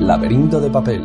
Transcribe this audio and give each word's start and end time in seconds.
Laberinto 0.00 0.60
de 0.60 0.70
papel. 0.70 1.02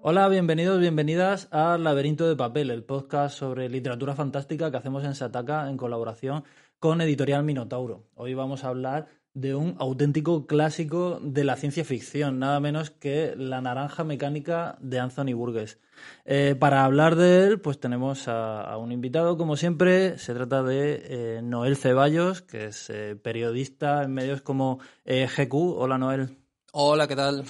Hola, 0.00 0.26
bienvenidos, 0.28 0.80
bienvenidas 0.80 1.46
a 1.50 1.76
Laberinto 1.76 2.26
de 2.26 2.36
Papel, 2.36 2.70
el 2.70 2.84
podcast 2.84 3.38
sobre 3.38 3.68
literatura 3.68 4.14
fantástica 4.14 4.70
que 4.70 4.78
hacemos 4.78 5.04
en 5.04 5.14
Sataka 5.14 5.68
en 5.68 5.76
colaboración 5.76 6.44
con 6.78 7.02
Editorial 7.02 7.44
Minotauro. 7.44 8.06
Hoy 8.14 8.32
vamos 8.32 8.64
a 8.64 8.68
hablar 8.68 9.08
de 9.40 9.54
un 9.54 9.76
auténtico 9.78 10.46
clásico 10.46 11.20
de 11.22 11.44
la 11.44 11.56
ciencia 11.56 11.84
ficción, 11.84 12.38
nada 12.38 12.58
menos 12.60 12.90
que 12.90 13.34
La 13.36 13.60
Naranja 13.60 14.02
Mecánica 14.04 14.76
de 14.80 14.98
Anthony 14.98 15.34
Burgess. 15.34 15.78
Eh, 16.24 16.56
para 16.58 16.84
hablar 16.84 17.16
de 17.16 17.44
él, 17.44 17.60
pues 17.60 17.78
tenemos 17.78 18.26
a, 18.26 18.76
un 18.78 18.92
invitado, 18.92 19.36
como 19.36 19.56
siempre, 19.56 20.18
se 20.18 20.34
trata 20.34 20.62
de 20.62 21.02
eh, 21.04 21.42
Noel 21.42 21.76
Ceballos, 21.76 22.42
que 22.42 22.66
es 22.66 22.90
eh, 22.90 23.16
periodista 23.16 24.02
en 24.02 24.12
medios 24.12 24.42
como 24.42 24.78
GQ. 25.06 25.54
Hola, 25.54 25.98
Noel. 25.98 26.36
Hola, 26.72 27.06
¿qué 27.06 27.16
tal? 27.16 27.44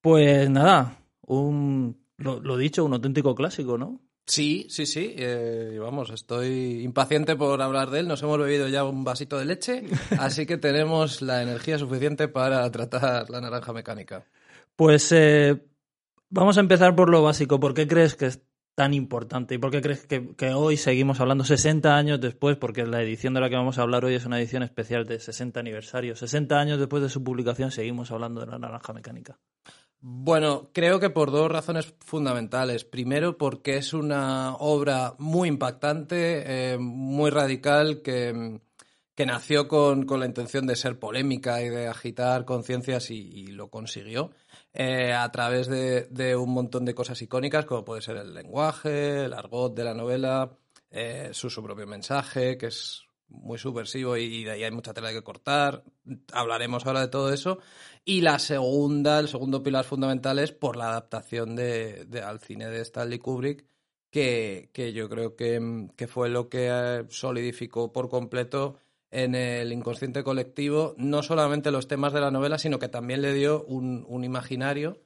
Pues 0.00 0.50
nada, 0.50 0.98
un, 1.22 1.96
lo 2.18 2.56
dicho, 2.56 2.84
un 2.84 2.92
auténtico 2.92 3.34
clásico, 3.34 3.78
¿no? 3.78 4.03
Sí, 4.26 4.66
sí, 4.70 4.86
sí. 4.86 5.14
Eh, 5.18 5.78
vamos, 5.80 6.10
estoy 6.10 6.82
impaciente 6.82 7.36
por 7.36 7.60
hablar 7.60 7.90
de 7.90 8.00
él. 8.00 8.08
Nos 8.08 8.22
hemos 8.22 8.38
bebido 8.38 8.68
ya 8.68 8.84
un 8.84 9.04
vasito 9.04 9.38
de 9.38 9.44
leche, 9.44 9.84
así 10.18 10.46
que 10.46 10.56
tenemos 10.56 11.20
la 11.20 11.42
energía 11.42 11.78
suficiente 11.78 12.28
para 12.28 12.70
tratar 12.70 13.28
la 13.28 13.40
naranja 13.40 13.72
mecánica. 13.72 14.24
Pues 14.76 15.12
eh, 15.12 15.62
vamos 16.30 16.56
a 16.56 16.60
empezar 16.60 16.96
por 16.96 17.10
lo 17.10 17.22
básico. 17.22 17.60
¿Por 17.60 17.74
qué 17.74 17.86
crees 17.86 18.16
que 18.16 18.26
es 18.26 18.42
tan 18.74 18.94
importante? 18.94 19.54
¿Y 19.54 19.58
por 19.58 19.70
qué 19.70 19.82
crees 19.82 20.06
que, 20.06 20.34
que, 20.34 20.54
hoy 20.54 20.78
seguimos 20.78 21.20
hablando 21.20 21.44
60 21.44 21.94
años 21.94 22.18
después? 22.18 22.56
Porque 22.56 22.86
la 22.86 23.02
edición 23.02 23.34
de 23.34 23.40
la 23.40 23.50
que 23.50 23.56
vamos 23.56 23.78
a 23.78 23.82
hablar 23.82 24.06
hoy 24.06 24.14
es 24.14 24.24
una 24.24 24.40
edición 24.40 24.62
especial 24.62 25.04
de 25.04 25.20
60 25.20 25.60
aniversario. 25.60 26.16
60 26.16 26.58
años 26.58 26.78
después 26.78 27.02
de 27.02 27.10
su 27.10 27.22
publicación 27.22 27.70
seguimos 27.70 28.10
hablando 28.10 28.40
de 28.40 28.46
la 28.46 28.58
naranja 28.58 28.94
mecánica. 28.94 29.38
Bueno, 30.06 30.68
creo 30.74 31.00
que 31.00 31.08
por 31.08 31.30
dos 31.30 31.50
razones 31.50 31.94
fundamentales. 32.00 32.84
Primero, 32.84 33.38
porque 33.38 33.78
es 33.78 33.94
una 33.94 34.54
obra 34.56 35.14
muy 35.18 35.48
impactante, 35.48 36.74
eh, 36.74 36.78
muy 36.78 37.30
radical, 37.30 38.02
que, 38.02 38.60
nació 39.24 39.66
con, 39.66 40.06
la 40.20 40.26
intención 40.26 40.66
de 40.66 40.76
ser 40.76 40.98
polémica 40.98 41.62
y 41.62 41.70
de 41.70 41.88
agitar 41.88 42.44
conciencias 42.44 43.10
y, 43.10 43.46
lo 43.46 43.70
consiguió. 43.70 44.32
Eh, 44.74 45.14
a 45.14 45.32
través 45.32 45.68
de, 45.68 46.36
un 46.36 46.52
montón 46.52 46.84
de 46.84 46.94
cosas 46.94 47.22
icónicas, 47.22 47.64
como 47.64 47.82
puede 47.86 48.02
ser 48.02 48.18
el 48.18 48.34
lenguaje, 48.34 49.24
el 49.24 49.32
argot 49.32 49.74
de 49.74 49.84
la 49.84 49.94
novela, 49.94 50.54
eh, 50.90 51.30
su, 51.32 51.48
su 51.48 51.62
propio 51.62 51.86
mensaje, 51.86 52.58
que 52.58 52.66
es 52.66 53.03
muy 53.28 53.58
subversivo 53.58 54.16
y 54.16 54.44
de 54.44 54.52
ahí 54.52 54.64
hay 54.64 54.70
mucha 54.70 54.94
tela 54.94 55.12
que 55.12 55.22
cortar. 55.22 55.84
Hablaremos 56.32 56.86
ahora 56.86 57.00
de 57.00 57.08
todo 57.08 57.32
eso. 57.32 57.58
Y 58.04 58.20
la 58.20 58.38
segunda, 58.38 59.18
el 59.18 59.28
segundo 59.28 59.62
pilar 59.62 59.84
fundamental 59.84 60.38
es 60.38 60.52
por 60.52 60.76
la 60.76 60.90
adaptación 60.90 61.56
de, 61.56 62.06
al 62.24 62.40
cine 62.40 62.68
de 62.68 62.80
Stanley 62.80 63.18
Kubrick, 63.18 63.66
que, 64.10 64.70
que 64.72 64.92
yo 64.92 65.08
creo 65.08 65.36
que, 65.36 65.88
que, 65.96 66.06
fue 66.06 66.28
lo 66.28 66.48
que 66.48 66.68
eh, 66.70 67.04
solidificó 67.08 67.92
por 67.92 68.08
completo 68.08 68.76
en 69.10 69.34
el 69.34 69.72
inconsciente 69.72 70.24
colectivo 70.24 70.94
no 70.98 71.22
solamente 71.22 71.70
los 71.70 71.88
temas 71.88 72.12
de 72.12 72.20
la 72.20 72.30
novela, 72.30 72.58
sino 72.58 72.78
que 72.78 72.88
también 72.88 73.22
le 73.22 73.32
dio 73.32 73.64
un, 73.64 74.04
un 74.08 74.24
imaginario 74.24 74.98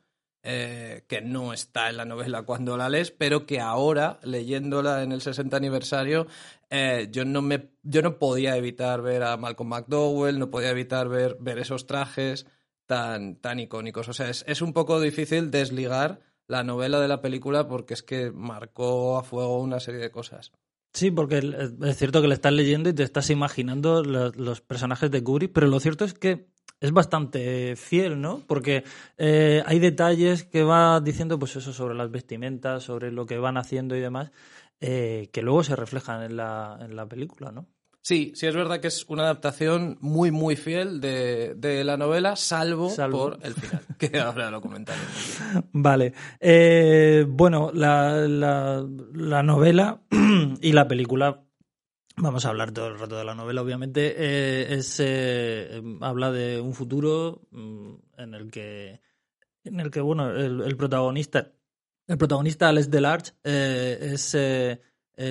eh, 0.43 1.05
que 1.09 1.21
no 1.21 1.53
está 1.53 1.91
en 1.91 1.97
la 1.97 2.05
novela 2.05 2.43
cuando 2.43 2.77
la 2.77 2.89
lees, 2.89 3.11
pero 3.11 3.47
que 3.47 3.61
ahora, 3.61 4.21
leyéndola 4.23 5.03
en 5.03 5.13
el 5.13 5.21
60 5.21 5.57
aniversario, 5.57 6.27
eh, 6.71 7.09
yo, 7.11 7.25
no 7.25 7.43
me, 7.43 7.71
yo 7.83 8.03
no 8.03 8.19
podía 8.19 8.57
evitar 8.57 9.03
ver 9.03 9.23
a 9.25 9.37
Malcolm 9.37 9.71
McDowell, 9.71 10.39
no 10.39 10.51
podía 10.51 10.71
evitar 10.71 11.09
ver, 11.09 11.37
ver 11.41 11.59
esos 11.59 11.87
trajes 11.87 12.47
tan, 12.87 13.37
tan 13.37 13.61
icónicos. 13.61 14.09
O 14.09 14.13
sea, 14.13 14.31
es, 14.31 14.45
es 14.47 14.63
un 14.63 14.73
poco 14.73 15.01
difícil 15.01 15.51
desligar 15.51 16.21
la 16.47 16.65
novela 16.65 16.99
de 16.99 17.09
la 17.09 17.21
película 17.21 17.69
porque 17.69 17.95
es 17.95 18.03
que 18.03 18.33
marcó 18.33 19.19
a 19.19 19.25
fuego 19.25 19.61
una 19.61 19.81
serie 19.81 20.01
de 20.01 20.11
cosas. 20.11 20.53
Sí, 20.93 21.11
porque 21.11 21.39
es 21.39 21.97
cierto 21.97 22.23
que 22.23 22.29
le 22.29 22.35
estás 22.35 22.53
leyendo 22.53 22.89
y 22.89 22.95
te 22.95 23.03
estás 23.03 23.31
imaginando 23.31 24.03
los, 24.03 24.61
personajes 24.63 25.11
de 25.11 25.23
Kubrick, 25.23 25.53
pero 25.53 25.67
lo 25.67 25.81
cierto 25.81 26.05
es 26.05 26.15
que 26.15 26.49
es 26.81 26.93
bastante 26.93 27.77
fiel, 27.77 28.21
¿no? 28.21 28.43
Porque 28.47 28.85
eh, 29.17 29.63
hay 29.67 29.79
detalles 29.79 30.45
que 30.45 30.63
va 30.63 31.01
diciendo, 31.01 31.39
pues 31.39 31.57
eso, 31.57 31.73
sobre 31.73 31.95
las 31.95 32.11
vestimentas, 32.11 32.85
sobre 32.85 33.11
lo 33.13 33.27
que 33.27 33.39
van 33.39 33.57
haciendo 33.57 33.97
y 33.97 34.01
demás, 34.01 34.31
eh, 34.81 35.29
que 35.33 35.43
luego 35.43 35.65
se 35.65 35.77
reflejan 35.77 36.23
en 36.23 36.37
la, 36.37 36.79
en 36.81 36.95
la 36.95 37.07
película, 37.07 37.51
¿no? 37.51 37.67
Sí, 38.01 38.33
sí 38.35 38.47
es 38.47 38.55
verdad 38.55 38.81
que 38.81 38.89
es 38.89 39.05
una 39.09 39.25
adaptación 39.25 39.99
muy, 40.01 40.31
muy 40.31 40.57
fiel 40.57 41.01
de, 41.01 41.55
de 41.57 41.85
la 41.85 41.97
novela, 41.97 42.37
salvo, 42.37 42.95
por 43.11 43.39
el 43.43 43.55
final, 43.55 43.83
que 43.99 44.19
ahora 44.19 44.51
lo 44.51 44.63
comentaré. 44.63 45.01
Vale. 45.73 46.15
Eh, 46.41 47.27
bueno, 47.29 47.71
la, 47.75 48.27
la, 48.29 48.87
la 49.13 49.43
novela 49.43 50.01
y 50.63 50.73
la 50.73 50.89
película 50.89 51.43
Vamos 52.21 52.45
a 52.45 52.49
hablar 52.49 52.73
todo 52.73 52.89
el 52.89 52.99
rato 52.99 53.17
de 53.17 53.25
la 53.25 53.35
novela, 53.37 53.63
obviamente. 53.63 54.15
Eh, 54.17 54.75
es, 54.75 54.99
eh, 54.99 55.81
habla 56.01 56.33
de 56.33 56.61
un 56.61 56.75
futuro 56.75 57.47
mm, 57.53 57.95
en 58.17 58.35
el 58.35 58.51
que, 58.51 59.01
en 59.63 59.79
el 59.79 59.91
que 59.93 60.01
bueno, 60.01 60.31
el, 60.31 60.77
protagonista, 60.77 61.53
el 62.09 62.19
protagonista 62.19 62.69
Alex 62.69 62.91
Delarge, 62.91 63.33
eh, 63.45 64.11
es, 64.15 64.35
eh, 64.35 64.81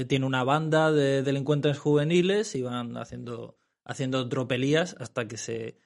tiene 0.08 0.26
una 0.26 0.46
banda 0.46 0.92
de 0.94 1.24
delincuentes 1.24 1.78
juveniles 1.78 2.56
y 2.56 2.62
van 2.62 2.96
haciendo, 2.96 3.58
haciendo 3.84 4.28
tropelías 4.30 4.96
hasta 5.00 5.28
que 5.28 5.38
se, 5.38 5.78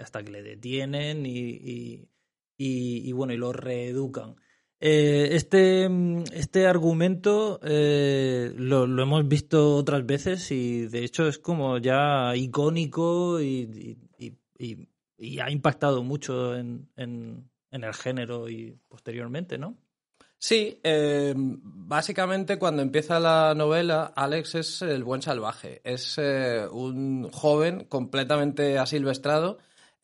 hasta 0.00 0.22
que 0.22 0.30
le 0.30 0.42
detienen 0.42 1.26
y, 1.26 1.38
y, 1.38 2.08
y, 2.56 3.08
y 3.08 3.12
bueno, 3.12 3.32
y 3.32 3.36
lo 3.36 3.52
reeducan. 3.52 4.36
Eh, 4.78 5.28
este, 5.32 5.88
este 6.32 6.66
argumento 6.66 7.58
eh, 7.62 8.52
lo, 8.56 8.84
hemos 8.84 9.26
visto 9.26 9.74
otras 9.74 10.04
veces 10.04 10.50
y 10.50 10.86
de 10.86 11.02
hecho 11.02 11.26
es 11.28 11.38
como 11.38 11.78
ya 11.78 12.36
icónico 12.36 13.40
y, 13.40 13.98
ha 15.40 15.50
impactado 15.50 16.02
mucho 16.02 16.54
en, 16.54 16.88
el 17.70 17.94
género 17.94 18.48
y 18.48 18.78
posteriormente, 18.88 19.56
¿no? 19.58 19.76
Sí, 20.38 20.78
eh, 20.84 21.32
básicamente 21.36 22.58
cuando 22.58 22.82
empieza 22.82 23.18
la 23.18 23.54
novela, 23.54 24.12
Alex 24.14 24.54
es 24.56 24.82
el 24.82 25.04
buen 25.04 25.22
salvaje. 25.22 25.80
Es 25.84 26.18
un 26.18 27.30
joven 27.32 27.84
completamente 27.84 28.78
asilvestrado 28.78 29.58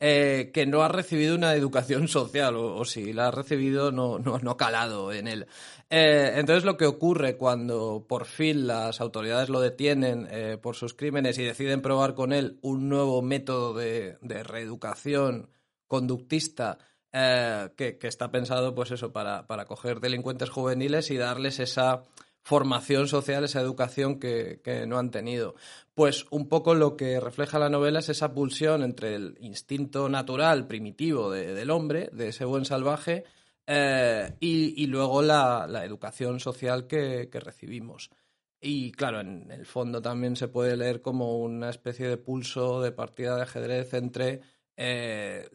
eh, 0.05 0.51
que 0.53 0.65
no 0.65 0.83
ha 0.83 0.89
recibido 0.89 1.33
una 1.33 1.55
educación 1.55 2.09
social, 2.09 2.57
o, 2.57 2.83
si 2.83 3.13
la 3.13 3.29
ha 3.29 3.31
recibido 3.31 3.89
no, 3.93 4.19
no, 4.19 4.37
no 4.37 4.57
calado 4.57 5.13
en 5.13 5.29
él. 5.29 5.47
Eh, 5.89 6.33
entonces 6.35 6.65
lo 6.65 6.75
que 6.75 6.85
ocurre 6.85 7.37
cuando 7.37 8.03
por 8.05 8.25
fin 8.25 8.67
las 8.67 8.99
autoridades 8.99 9.47
lo 9.47 9.61
detienen 9.61 10.27
eh, 10.29 10.57
por 10.61 10.75
sus 10.75 10.93
crímenes 10.93 11.37
y 11.37 11.43
deciden 11.43 11.81
probar 11.81 12.15
con 12.15 12.33
él 12.33 12.59
un 12.63 12.89
nuevo 12.89 13.21
método 13.21 13.73
de, 13.75 14.17
reeducación 14.21 15.49
conductista 15.87 16.79
que, 17.13 17.97
está 18.01 18.29
pensado 18.29 18.75
pues 18.75 18.91
eso 18.91 19.13
para, 19.13 19.47
para 19.47 19.63
coger 19.63 20.01
delincuentes 20.01 20.49
juveniles 20.49 21.11
y 21.11 21.15
darles 21.15 21.61
esa 21.61 22.03
formación 22.43 23.07
social, 23.07 23.45
esa 23.45 23.61
educación 23.61 24.19
que, 24.19 24.85
no 24.87 24.99
han 24.99 25.11
tenido. 25.11 25.55
Pues 25.95 26.25
un 26.29 26.49
poco 26.49 26.75
lo 26.75 26.97
que 26.97 27.19
refleja 27.19 27.57
la 27.57 27.69
novela 27.69 27.99
es 27.99 28.09
esa 28.09 28.33
pulsión 28.33 28.83
entre 28.83 29.15
el 29.15 29.37
instinto 29.39 30.09
natural, 30.09 30.67
primitivo 30.67 31.31
del 31.31 31.69
hombre, 31.71 32.09
de 32.11 32.29
ese 32.29 32.45
buen 32.45 32.65
salvaje, 32.65 33.23
eh, 33.65 34.35
y, 34.41 34.85
luego 34.87 35.21
la, 35.21 35.67
educación 35.85 36.39
social 36.39 36.85
que, 36.85 37.29
recibimos. 37.31 38.11
Y 38.59 38.91
claro, 38.91 39.21
en 39.21 39.51
el 39.51 39.65
fondo 39.65 40.01
también 40.01 40.35
se 40.35 40.47
puede 40.47 40.77
leer 40.77 41.01
como 41.01 41.37
una 41.39 41.69
especie 41.69 42.07
de 42.07 42.17
pulso 42.17 42.81
de 42.81 42.91
partida 42.91 43.35
de 43.35 43.41
ajedrez 43.43 43.93
entre 43.93 44.41
eh, 44.75 45.49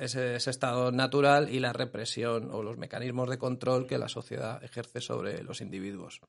ese, 0.00 0.36
estado 0.36 0.92
natural 0.92 1.52
y 1.52 1.58
la 1.58 1.72
represión 1.72 2.50
o 2.52 2.62
los 2.62 2.78
mecanismos 2.78 3.28
de 3.28 3.38
control 3.38 3.86
que 3.86 3.98
la 3.98 4.08
sociedad 4.08 4.62
ejerce 4.62 5.00
sobre 5.00 5.42
los 5.42 5.60
individuos. 5.60 6.20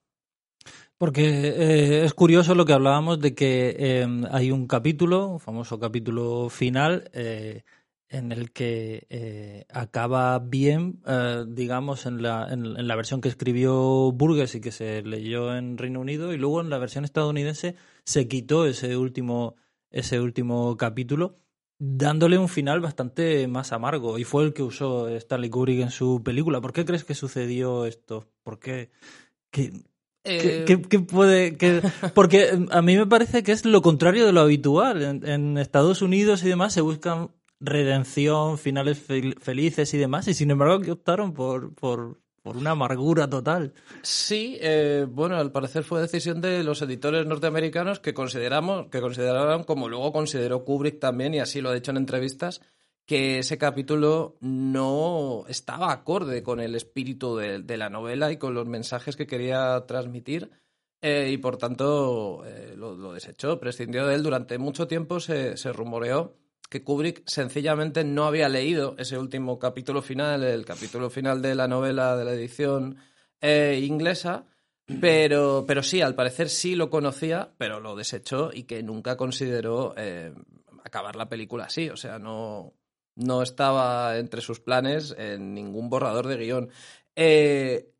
Porque 0.98 1.24
eh, 1.24 2.04
es 2.04 2.14
curioso 2.16 2.56
lo 2.56 2.66
que 2.66 2.74
hablábamos 2.74 3.20
de 3.20 3.36
que 3.36 3.76
em, 4.02 4.26
hay 4.32 4.52
un 4.52 4.66
capítulo, 4.66 5.28
un 5.28 5.40
famoso 5.40 5.80
capítulo 5.80 6.50
final, 6.50 7.12
eh, 7.14 7.64
en 8.10 8.32
el 8.32 8.52
que 8.52 9.66
acaba 9.70 10.40
bien, 10.40 11.02
digamos, 11.50 12.06
en 12.06 12.22
la, 12.22 12.48
en, 12.50 12.88
la 12.88 12.96
versión 12.96 13.20
que 13.20 13.28
escribió 13.28 14.14
Burgess 14.14 14.56
y 14.56 14.62
que 14.62 14.72
se 14.72 15.02
leyó 15.02 15.54
en 15.54 15.78
Reino 15.78 16.00
Unido, 16.00 16.32
y 16.34 16.38
luego 16.38 16.62
en 16.62 16.70
la 16.70 16.78
versión 16.78 17.04
estadounidense 17.04 17.76
se 18.06 18.30
quitó 18.30 18.66
ese 18.66 18.96
último, 18.96 19.58
ese 19.92 20.22
último 20.22 20.78
capítulo 20.78 21.36
dándole 21.80 22.38
un 22.38 22.50
final 22.50 22.80
bastante 22.80 23.48
más 23.48 23.72
amargo. 23.72 24.18
Y 24.18 24.24
fue 24.24 24.44
el 24.44 24.54
que 24.54 24.64
usó 24.64 25.08
Stanley 25.10 25.50
Kubrick 25.50 25.82
en 25.82 25.92
su 25.92 26.22
película. 26.24 26.62
¿Por 26.62 26.74
qué 26.74 26.86
crees 26.86 27.04
que 27.04 27.16
sucedió 27.16 27.86
esto? 27.86 28.26
¿Por 28.44 28.60
qué? 28.60 28.90
¿Qué, 29.52 29.72
¿Qué, 30.28 30.66
eh, 30.68 31.00
puede.? 31.00 31.58
porque 32.14 32.50
a 32.72 32.82
mí 32.82 32.98
me 32.98 33.06
parece 33.06 33.44
que 33.44 33.52
es 33.52 33.66
lo 33.66 33.82
contrario 33.82 34.26
de 34.26 34.34
lo 34.34 34.42
habitual. 34.42 35.22
En, 35.24 35.58
Estados 35.58 36.02
Unidos 36.02 36.44
y 36.44 36.50
demás 36.50 36.74
se 36.74 36.82
buscan 36.82 37.32
redención, 37.60 38.58
finales 38.58 39.00
felices 39.40 39.94
y 39.94 39.98
demás, 39.98 40.28
y 40.28 40.34
sin 40.34 40.52
embargo 40.52 40.80
que 40.80 40.92
optaron 40.92 41.34
por, 41.34 41.74
por, 41.74 42.20
por 42.48 42.56
una 42.56 42.72
amargura 42.72 43.30
total. 43.30 43.74
Sí, 44.04 44.58
eh, 44.62 45.06
bueno, 45.06 45.36
al 45.36 45.52
parecer 45.52 45.84
fue 45.84 46.00
decisión 46.00 46.40
de 46.40 46.64
los 46.64 46.82
editores 46.82 47.26
norteamericanos 47.26 48.00
que 48.00 48.14
consideramos, 48.14 48.88
que 48.88 49.02
consideraron, 49.02 49.66
como 49.66 49.90
luego 49.90 50.14
consideró 50.14 50.64
Kubrick 50.64 50.98
también, 50.98 51.34
y 51.34 51.40
así 51.40 51.60
lo 51.60 51.72
ha 51.72 51.74
dicho 51.74 51.92
en 51.92 51.98
entrevistas, 51.98 52.62
que 53.06 53.40
ese 53.40 53.58
capítulo 53.58 54.38
no 54.40 55.44
estaba 55.50 55.92
acorde 55.92 56.42
con 56.42 56.62
el 56.62 56.74
espíritu 56.76 57.36
de, 57.36 57.78
la 57.78 57.90
novela 57.90 58.32
y 58.32 58.38
con 58.38 58.54
los 58.54 58.66
mensajes 58.66 59.18
que 59.18 59.28
quería 59.28 59.84
transmitir. 59.86 60.50
Eh, 61.02 61.30
y 61.34 61.38
por 61.38 61.58
tanto 61.58 62.46
eh, 62.46 62.76
lo, 62.78 63.12
desechó, 63.12 63.60
prescindió 63.60 64.08
de 64.08 64.16
él. 64.16 64.24
Durante 64.24 64.58
mucho 64.58 64.88
tiempo 64.88 65.20
se, 65.20 65.58
se 65.58 65.74
rumoreó 65.74 66.38
que 66.70 66.84
Kubrick 66.84 67.24
sencillamente 67.28 68.04
no 68.04 68.26
había 68.26 68.50
leído 68.50 68.96
ese 68.98 69.18
último 69.18 69.58
capítulo 69.60 70.02
final, 70.02 70.44
el 70.44 70.66
capítulo 70.66 71.10
final 71.10 71.42
de 71.42 71.56
la 71.56 71.68
novela 71.68 72.18
de 72.18 72.26
la 72.26 72.34
edición 72.34 72.98
eh, 73.42 73.80
inglesa, 73.84 74.46
pero, 75.02 75.66
pero 75.68 75.84
sí, 75.84 76.02
al 76.02 76.16
parecer 76.16 76.50
sí 76.50 76.76
lo 76.76 76.90
conocía, 76.90 77.54
pero 77.58 77.80
lo 77.80 77.96
desechó 77.96 78.52
y 78.54 78.64
que 78.64 78.84
nunca 78.84 79.18
consideró 79.18 79.94
eh, 79.98 80.34
acabar 80.84 81.16
la 81.18 81.30
película 81.30 81.66
así. 81.66 81.90
O 81.90 81.98
sea, 81.98 82.20
no, 82.20 82.74
no 83.16 83.42
estaba 83.42 84.18
entre 84.18 84.42
sus 84.42 84.62
planes 84.62 85.14
en 85.18 85.54
ningún 85.54 85.90
borrador 85.90 86.28
de 86.28 86.38
guion. 86.38 86.70
Eh, 87.16 87.92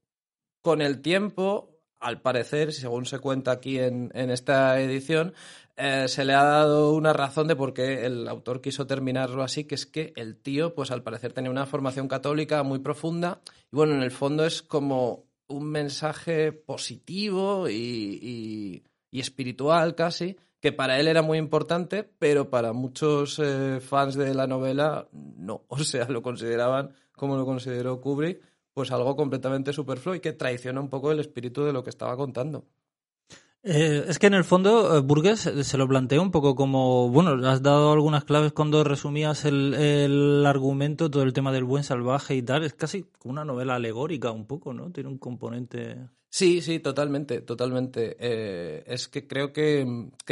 con 0.62 0.82
el 0.82 1.02
tiempo, 1.02 1.82
al 2.00 2.22
parecer, 2.22 2.72
según 2.72 3.06
se 3.06 3.20
cuenta 3.20 3.52
aquí 3.52 3.80
en, 3.80 4.12
en 4.14 4.30
esta 4.30 4.80
edición, 4.80 5.34
eh, 5.78 6.08
se 6.08 6.26
le 6.26 6.34
ha 6.34 6.44
dado 6.44 6.94
una 6.94 7.14
razón 7.14 7.48
de 7.48 7.56
por 7.56 7.72
qué 7.72 8.06
el 8.08 8.28
autor 8.28 8.62
quiso 8.62 8.88
terminarlo 8.88 9.44
así, 9.44 9.66
que 9.66 9.76
es 9.76 9.86
que 9.86 10.12
el 10.16 10.36
tío, 10.36 10.74
pues 10.74 10.90
al 10.90 11.04
parecer 11.04 11.34
tenía 11.34 11.52
una 11.52 11.68
formación 11.68 12.08
católica 12.08 12.64
muy 12.64 12.80
profunda 12.80 13.42
y 13.72 13.76
bueno, 13.76 13.94
en 13.94 14.02
el 14.02 14.10
fondo 14.10 14.44
es 14.44 14.64
como 14.64 15.26
un 15.48 15.66
mensaje 15.70 16.52
positivo 16.52 17.70
y, 17.70 18.84
espiritual 19.12 19.96
casi, 19.96 20.38
que 20.60 20.72
para 20.72 21.00
él 21.00 21.08
era 21.08 21.22
muy 21.22 21.38
importante, 21.38 22.04
pero 22.04 22.50
para 22.50 22.74
muchos 22.74 23.40
eh, 23.40 23.80
fans 23.80 24.16
de 24.16 24.34
la 24.34 24.48
novela 24.48 25.08
no, 25.12 25.64
o 25.68 25.78
sea, 25.80 26.08
lo 26.10 26.24
consideraban, 26.24 26.94
como 27.14 27.38
lo 27.38 27.46
consideró 27.46 28.02
Kubrick, 28.02 28.42
pues 28.74 28.92
algo 28.92 29.16
completamente 29.16 29.74
superfluo 29.74 30.16
y 30.16 30.20
que 30.20 30.34
traiciona 30.34 30.82
un 30.82 30.90
poco 30.90 31.12
el 31.12 31.20
espíritu 31.20 31.64
de 31.64 31.74
lo 31.74 31.84
que 31.84 31.90
estaba 31.92 32.16
contando. 32.16 32.66
Eh, 33.64 34.06
es 34.08 34.20
que 34.20 34.28
en 34.28 34.34
el 34.34 34.44
fondo 34.44 34.96
eh, 34.96 35.02
Burgess 35.02 35.52
se 35.62 35.78
lo 35.78 35.88
plantea 35.88 36.22
un 36.22 36.32
poco 36.32 36.56
como, 36.56 37.10
bueno, 37.10 37.46
has 37.50 37.62
dado 37.62 37.92
algunas 37.92 38.24
claves 38.24 38.54
cuando 38.54 38.84
resumías 38.84 39.46
el, 39.46 40.44
argumento, 40.46 41.10
todo 41.10 41.24
el 41.24 41.34
tema 41.34 41.52
del 41.52 41.64
buen 41.64 41.84
salvaje 41.84 42.36
y 42.36 42.42
tal, 42.42 42.64
es 42.64 42.74
casi 42.74 43.04
como 43.18 43.34
una 43.34 43.46
novela 43.46 43.76
alegórica 43.76 44.32
un 44.32 44.46
poco, 44.46 44.74
¿no? 44.74 44.92
Tiene 44.92 45.10
un 45.10 45.18
componente... 45.18 46.08
Sí, 46.38 46.62
sí, 46.62 46.78
totalmente, 46.78 47.42
totalmente. 47.42 48.16
Eh, 48.20 48.84
es 48.86 49.08
que 49.08 49.26
creo 49.26 49.52
que, 49.52 49.84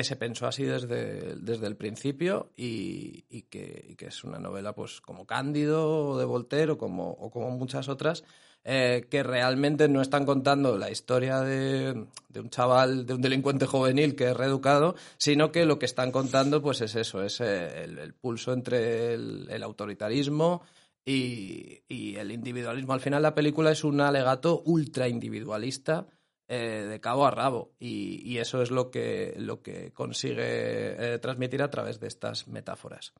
se 0.04 0.16
pensó 0.16 0.46
así 0.46 0.64
desde, 0.64 1.36
desde 1.38 1.66
el 1.66 1.76
principio 1.78 2.52
y, 2.56 3.24
que, 3.50 3.96
es 3.98 4.24
una 4.24 4.38
novela 4.38 4.76
pues 4.76 5.02
como 5.02 5.26
Cándido 5.26 6.16
de 6.20 6.26
Voltaire 6.26 6.74
o 6.74 6.78
como, 6.78 7.10
o 7.10 7.32
como 7.32 7.50
muchas 7.50 7.90
otras 7.90 8.24
eh, 8.68 9.06
que 9.12 9.22
realmente 9.22 9.88
no 9.88 10.02
están 10.02 10.26
contando 10.26 10.76
la 10.76 10.92
historia 10.92 11.42
de, 11.42 12.08
un 12.36 12.50
chaval, 12.50 13.06
de 13.06 13.14
un 13.14 13.22
delincuente 13.22 13.66
juvenil 13.66 14.16
que 14.16 14.30
es 14.30 14.38
reeducado, 14.38 14.96
sino 15.18 15.52
que 15.52 15.66
lo 15.66 15.80
que 15.80 15.86
están 15.86 16.12
contando 16.12 16.64
pues 16.64 16.82
es 16.82 16.96
eso, 16.96 17.24
es 17.24 17.42
eh, 17.42 17.84
el, 17.84 18.14
pulso 18.14 18.54
entre 18.54 19.14
el, 19.14 19.64
autoritarismo 19.64 20.62
y, 21.06 21.82
el 22.16 22.32
individualismo. 22.32 22.94
Al 22.94 23.02
final 23.02 23.22
la 23.22 23.36
película 23.36 23.72
es 23.72 23.84
un 23.84 24.02
alegato 24.02 24.62
ultra 24.66 25.08
individualista 25.08 26.08
eh, 26.48 26.86
de 26.90 27.00
cabo 27.00 27.26
a 27.26 27.32
rabo 27.32 27.74
y, 27.80 28.38
eso 28.38 28.62
es 28.62 28.72
lo 28.72 28.90
que, 28.90 29.36
lo 29.38 29.62
que 29.62 29.92
consigue 29.94 31.20
transmitir 31.20 31.62
a 31.62 31.70
través 31.70 32.00
de 32.00 32.08
estas 32.08 32.48
metáforas. 32.48 33.14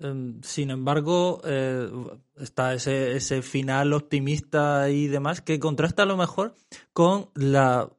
Em, 0.00 0.40
sin 0.42 0.70
embargo, 0.70 1.42
eh, 1.44 1.90
está 2.38 2.72
ese, 2.72 3.16
ese 3.16 3.42
final 3.42 3.92
optimista 3.92 4.88
y 4.88 5.08
demás 5.08 5.42
que 5.42 5.58
contrasta 5.58 6.04
a 6.04 6.06
lo 6.06 6.16
mejor 6.16 6.54
con 6.94 7.28
la 7.34 7.90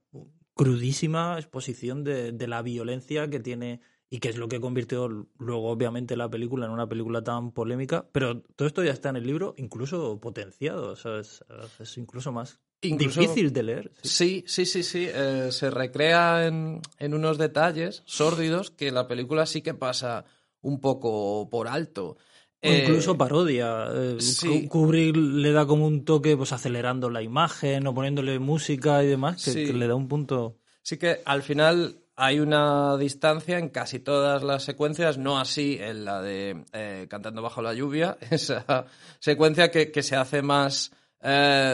crudísima 0.55 1.37
exposición 1.37 2.03
de, 2.03 2.31
de, 2.31 2.47
la 2.47 2.63
violencia 2.63 3.29
que 3.29 3.39
tiene 3.39 3.81
y 4.13 4.19
que 4.19 4.27
es 4.27 4.37
lo 4.37 4.49
que 4.49 4.59
convirtió 4.59 5.07
luego 5.07 5.69
obviamente 5.69 6.17
la 6.17 6.29
película 6.29 6.65
en 6.65 6.73
una 6.73 6.87
película 6.87 7.23
tan 7.23 7.53
polémica, 7.53 8.05
pero 8.11 8.41
todo 8.41 8.67
esto 8.67 8.83
ya 8.83 8.91
está 8.91 9.09
en 9.09 9.15
el 9.15 9.25
libro 9.25 9.55
incluso 9.57 10.19
potenciado, 10.19 10.93
es, 10.93 11.97
incluso 11.97 12.33
más 12.33 12.59
difícil 12.81 13.53
de 13.53 13.63
leer. 13.63 13.91
Sí, 14.03 14.43
sí, 14.47 14.65
sí, 14.65 14.83
sí, 14.83 15.07
eh, 15.09 15.47
se 15.51 15.71
recrea 15.71 16.45
en, 16.45 16.81
en 16.99 17.13
unos 17.13 17.37
detalles 17.37 18.03
sórdidos 18.05 18.69
que 18.69 18.91
la 18.91 19.07
película 19.07 19.45
sí 19.45 19.61
que 19.61 19.73
pasa 19.73 20.25
un 20.59 20.81
poco 20.81 21.49
por 21.49 21.69
alto. 21.69 22.17
O 22.61 22.69
incluso 22.69 23.13
eh, 23.13 23.17
parodia. 23.17 23.87
Eh, 23.93 24.67
Kubrick 24.67 25.15
le 25.15 25.53
da 25.53 25.65
como 25.65 25.87
un 25.87 26.03
toque, 26.03 26.35
pues 26.35 26.51
acelerando 26.51 27.09
la 27.09 27.21
imagen 27.21 27.87
o 27.87 27.93
poniéndole 27.93 28.39
música 28.39 29.03
y 29.03 29.07
demás, 29.07 29.43
que, 29.45 29.73
le 29.73 29.87
da 29.87 29.95
un 29.95 30.09
punto. 30.09 30.57
Sí 30.83 30.97
que 30.97 31.21
al 31.25 31.43
final 31.43 32.01
hay 32.21 32.39
una 32.39 32.97
distancia 32.97 33.57
en 33.57 33.69
casi 33.69 33.99
todas 33.99 34.43
las 34.43 34.63
secuencias, 34.63 35.17
no 35.17 35.39
así 35.39 35.77
en 35.81 36.05
la 36.05 36.21
de 36.21 36.65
eh, 36.71 37.07
Cantando 37.09 37.41
bajo 37.41 37.61
la 37.61 37.73
lluvia, 37.73 38.17
esa 38.29 38.85
secuencia 39.19 39.71
que, 39.71 40.03
se 40.03 40.15
hace 40.15 40.41
más 40.41 40.91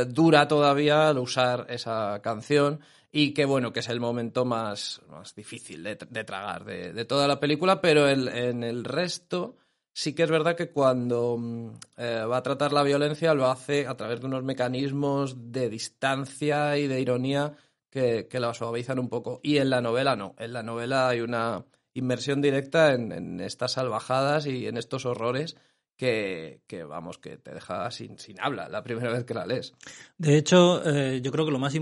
dura 0.10 0.46
todavía 0.48 1.08
al 1.08 1.20
usar 1.20 1.68
esa 1.70 2.20
canción 2.22 2.82
y 3.14 3.34
que 3.34 3.46
bueno, 3.46 3.72
que 3.72 3.80
es 3.80 3.88
el 3.88 4.02
momento 4.02 4.44
más, 4.44 5.02
más 5.10 5.34
difícil 5.34 5.84
de, 5.84 5.96
tragar 5.96 6.66
de, 6.66 7.06
toda 7.06 7.30
la 7.30 7.40
película, 7.40 7.80
pero 7.80 8.10
en 8.10 8.64
el 8.64 8.84
resto 8.84 9.56
sí 9.98 10.14
que 10.14 10.22
es 10.22 10.30
verdad 10.30 10.56
que 10.56 10.70
cuando 10.70 11.38
mm, 11.40 11.70
eh, 11.98 12.24
va 12.30 12.38
a 12.38 12.44
tratar 12.44 12.72
la 12.72 12.84
violencia 12.84 13.34
lo 13.34 13.50
hace 13.50 13.88
a 13.88 13.98
través 13.98 14.20
de 14.20 14.28
unos 14.28 14.44
mecanismos 14.44 15.52
de 15.52 15.70
distancia 15.70 16.78
y 16.78 16.86
de 16.86 17.02
ironía 17.02 17.54
que, 17.90 18.28
la 18.34 18.54
suavizan 18.54 19.00
un 19.00 19.10
poco. 19.10 19.40
Y 19.44 19.58
en 19.58 19.70
la 19.70 19.82
novela 19.82 20.16
no, 20.16 20.36
en 20.38 20.54
la 20.54 20.64
novela 20.64 21.10
hay 21.10 21.22
una 21.22 21.66
inmersión 21.94 22.42
directa 22.42 22.94
en, 22.94 23.12
en 23.12 23.40
estas 23.40 23.74
salvajadas 23.74 24.46
y 24.46 24.68
en 24.68 24.78
estos 24.78 25.06
horrores 25.06 25.56
que, 25.98 26.86
vamos, 26.88 27.18
que 27.18 27.38
te 27.38 27.54
deja 27.54 27.90
sin, 27.92 28.20
sin 28.20 28.40
habla 28.40 28.70
la 28.70 28.84
primera 28.84 29.12
vez 29.12 29.26
que 29.26 29.34
la 29.34 29.46
lees. 29.46 29.74
De 30.18 30.38
hecho, 30.38 30.82
eh, 30.88 31.22
yo 31.22 31.32
creo 31.32 31.46
que 31.46 31.52
lo 31.52 31.60
más, 31.60 31.74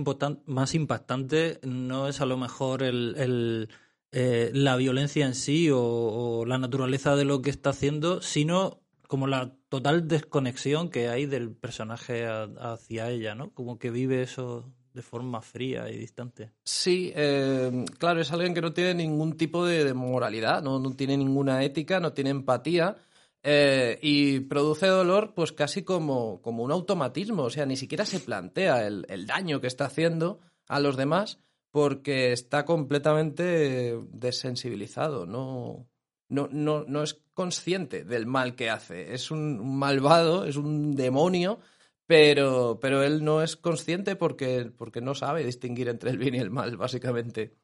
más 0.46 0.74
impactante 0.74 1.60
no 1.64 2.08
es 2.08 2.22
a 2.22 2.26
lo 2.26 2.38
mejor 2.38 2.82
el, 2.82 3.70
eh, 4.12 4.52
la 4.54 4.78
violencia 4.78 5.26
en 5.26 5.36
sí 5.36 5.70
o, 5.72 6.46
la 6.48 6.58
naturaleza 6.58 7.16
de 7.16 7.26
lo 7.26 7.42
que 7.42 7.50
está 7.50 7.72
haciendo, 7.72 8.22
sino 8.22 8.82
como 9.08 9.28
la 9.28 9.54
total 9.70 10.08
desconexión 10.08 10.90
que 10.90 11.10
hay 11.10 11.26
del 11.26 11.52
personaje 11.52 12.26
hacia 12.26 13.10
ella, 13.10 13.36
¿no? 13.36 13.54
Como 13.54 13.78
que 13.78 13.92
vive 13.92 14.24
eso 14.24 14.74
de 14.96 15.02
forma 15.02 15.42
fría 15.42 15.90
y 15.92 15.98
distante. 15.98 16.52
Sí, 16.64 17.12
eh, 17.14 17.86
claro, 18.00 18.22
es 18.22 18.32
alguien 18.32 18.54
que 18.54 18.62
no 18.62 18.72
tiene 18.72 18.94
ningún 18.94 19.36
tipo 19.36 19.66
de, 19.66 19.94
moralidad, 19.94 20.64
no, 20.64 20.80
no 20.80 20.96
tiene 20.96 21.18
ninguna 21.18 21.64
ética, 21.64 22.00
no 22.00 22.14
tiene 22.14 22.30
empatía 22.30 22.96
eh, 23.44 24.00
y 24.02 24.40
produce 24.40 24.88
dolor 24.88 25.34
pues 25.36 25.52
casi 25.52 25.84
como, 25.84 26.42
como, 26.42 26.64
un 26.64 26.72
automatismo, 26.72 27.44
o 27.44 27.50
sea, 27.50 27.66
ni 27.66 27.76
siquiera 27.76 28.06
se 28.06 28.22
plantea 28.22 28.88
el, 28.88 29.28
daño 29.28 29.60
que 29.60 29.68
está 29.68 29.86
haciendo 29.86 30.40
a 30.68 30.80
los 30.80 30.96
demás 30.96 31.40
porque 31.72 32.32
está 32.32 32.64
completamente 32.64 34.00
desensibilizado, 34.14 35.26
no, 35.26 35.90
no, 36.30 36.48
no, 36.50 36.86
no 36.88 37.04
es 37.04 37.22
consciente 37.34 38.06
del 38.06 38.26
mal 38.26 38.56
que 38.56 38.70
hace, 38.70 39.14
es 39.14 39.30
un 39.30 39.78
malvado, 39.78 40.46
es 40.46 40.56
un 40.56 40.96
demonio, 40.96 41.60
pero, 42.08 42.80
pero 42.82 43.04
él 43.04 43.24
no 43.24 43.42
es 43.42 43.56
consciente 43.56 44.16
porque, 44.16 44.72
porque 44.78 45.02
no 45.02 45.16
sabe 45.16 45.44
distinguir 45.44 45.90
entre 45.90 46.12
el 46.12 46.18
bien 46.18 46.36
y 46.36 46.40
el 46.40 46.52
mal, 46.52 46.78
básicamente. 46.78 47.56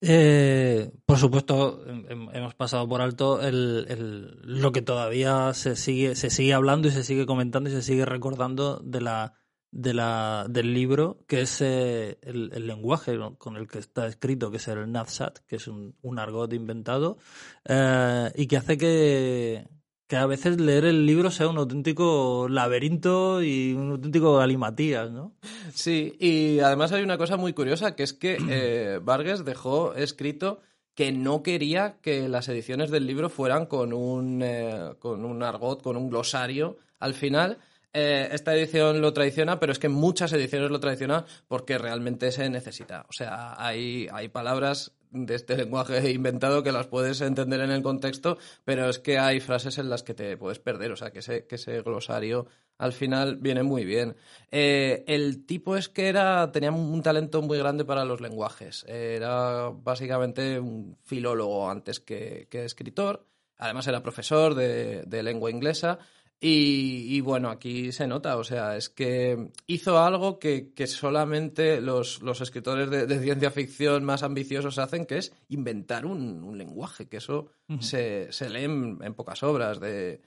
Eh, 0.00 0.92
por 1.06 1.16
supuesto, 1.16 1.82
hemos 1.86 2.54
pasado 2.54 2.86
por 2.86 3.00
alto 3.00 3.40
el, 3.40 4.38
lo 4.42 4.70
que 4.70 4.82
todavía 4.82 5.54
se 5.54 5.76
sigue, 5.76 6.14
se 6.14 6.28
sigue 6.28 6.52
hablando 6.52 6.88
y 6.88 6.90
se 6.90 7.04
sigue 7.04 7.24
comentando 7.24 7.70
y 7.70 7.72
se 7.72 7.80
sigue 7.80 8.04
recordando 8.04 8.80
de 8.80 9.00
la, 9.00 9.34
de 9.70 9.94
la, 9.94 10.46
del 10.48 10.74
libro, 10.74 11.24
que 11.26 11.40
es 11.42 11.60
eh, 11.62 12.18
el, 12.22 12.66
lenguaje 12.66 13.18
con 13.38 13.56
el 13.56 13.66
que 13.66 13.78
está 13.78 14.06
escrito, 14.06 14.50
que 14.50 14.58
es 14.58 14.68
el 14.68 14.92
Nazat, 14.92 15.38
que 15.46 15.56
es 15.56 15.68
un, 15.68 15.96
un 16.02 16.18
argot 16.18 16.52
inventado, 16.52 17.16
eh, 17.64 18.30
y 18.34 18.46
que 18.46 18.56
hace 18.58 18.76
que, 18.76 19.66
que 20.06 20.16
a 20.16 20.26
veces 20.26 20.60
leer 20.60 20.84
el 20.84 21.06
libro 21.06 21.30
sea 21.30 21.48
un 21.48 21.58
auténtico 21.58 22.46
laberinto 22.48 23.42
y 23.42 23.72
un 23.72 23.92
auténtico 23.92 24.36
galimatías, 24.36 25.10
¿no? 25.10 25.32
Sí, 25.72 26.16
y 26.20 26.60
además 26.60 26.92
hay 26.92 27.02
una 27.02 27.16
cosa 27.16 27.36
muy 27.36 27.54
curiosa, 27.54 27.96
que 27.96 28.02
es 28.02 28.12
que 28.12 28.36
eh, 28.48 28.98
Vargas 29.02 29.44
dejó 29.44 29.94
escrito 29.94 30.60
que 30.94 31.10
no 31.10 31.42
quería 31.42 31.96
que 32.02 32.28
las 32.28 32.48
ediciones 32.48 32.90
del 32.90 33.06
libro 33.06 33.28
fueran 33.28 33.66
con 33.66 33.92
un, 33.92 34.42
eh, 34.42 34.94
con 34.98 35.24
un 35.24 35.42
argot, 35.42 35.82
con 35.82 35.96
un 35.96 36.08
glosario 36.08 36.76
al 37.00 37.14
final. 37.14 37.58
Eh, 37.92 38.28
esta 38.32 38.54
edición 38.54 39.00
lo 39.00 39.12
traiciona, 39.12 39.58
pero 39.58 39.72
es 39.72 39.78
que 39.78 39.88
muchas 39.88 40.32
ediciones 40.32 40.70
lo 40.70 40.80
traicionan 40.80 41.24
porque 41.48 41.78
realmente 41.78 42.30
se 42.30 42.48
necesita. 42.50 43.06
O 43.08 43.12
sea, 43.12 43.54
hay, 43.56 44.08
hay 44.12 44.28
palabras 44.28 44.92
de 45.14 45.34
este 45.34 45.56
lenguaje 45.56 46.10
inventado 46.12 46.62
que 46.62 46.72
las 46.72 46.88
puedes 46.88 47.20
entender 47.20 47.60
en 47.60 47.70
el 47.70 47.82
contexto, 47.82 48.36
pero 48.64 48.88
es 48.88 48.98
que 48.98 49.18
hay 49.18 49.40
frases 49.40 49.78
en 49.78 49.88
las 49.88 50.02
que 50.02 50.14
te 50.14 50.36
puedes 50.36 50.58
perder, 50.58 50.92
o 50.92 50.96
sea, 50.96 51.10
que 51.10 51.20
ese, 51.20 51.46
que 51.46 51.54
ese 51.54 51.80
glosario 51.82 52.46
al 52.76 52.92
final 52.92 53.36
viene 53.36 53.62
muy 53.62 53.84
bien. 53.84 54.16
Eh, 54.50 55.04
el 55.06 55.46
tipo 55.46 55.76
es 55.76 55.88
que 55.88 56.08
era, 56.08 56.50
tenía 56.50 56.72
un 56.72 57.02
talento 57.02 57.40
muy 57.40 57.56
grande 57.56 57.84
para 57.84 58.04
los 58.04 58.20
lenguajes, 58.20 58.84
era 58.88 59.70
básicamente 59.70 60.58
un 60.58 60.98
filólogo 61.04 61.70
antes 61.70 62.00
que, 62.00 62.48
que 62.50 62.64
escritor, 62.64 63.26
además 63.56 63.86
era 63.86 64.02
profesor 64.02 64.54
de, 64.54 65.04
de 65.06 65.22
lengua 65.22 65.50
inglesa 65.50 66.00
y, 66.40 67.20
bueno, 67.22 67.48
aquí 67.48 67.90
se 67.90 68.06
nota, 68.06 68.36
o 68.36 68.44
sea, 68.44 68.76
es 68.76 68.90
que 68.90 69.50
hizo 69.66 69.98
algo 69.98 70.38
que, 70.38 70.72
solamente 70.86 71.80
los, 71.80 72.20
escritores 72.40 72.90
de, 72.90 73.20
ciencia 73.20 73.50
ficción 73.50 74.04
más 74.04 74.22
ambiciosos 74.22 74.78
hacen, 74.78 75.06
que 75.06 75.18
es 75.18 75.32
inventar 75.48 76.04
un, 76.04 76.58
lenguaje, 76.58 77.08
que 77.08 77.16
eso 77.16 77.46
se, 77.80 78.28
lee 78.50 78.64
en, 78.64 79.14
pocas 79.14 79.42
obras 79.42 79.80
de, 79.80 80.20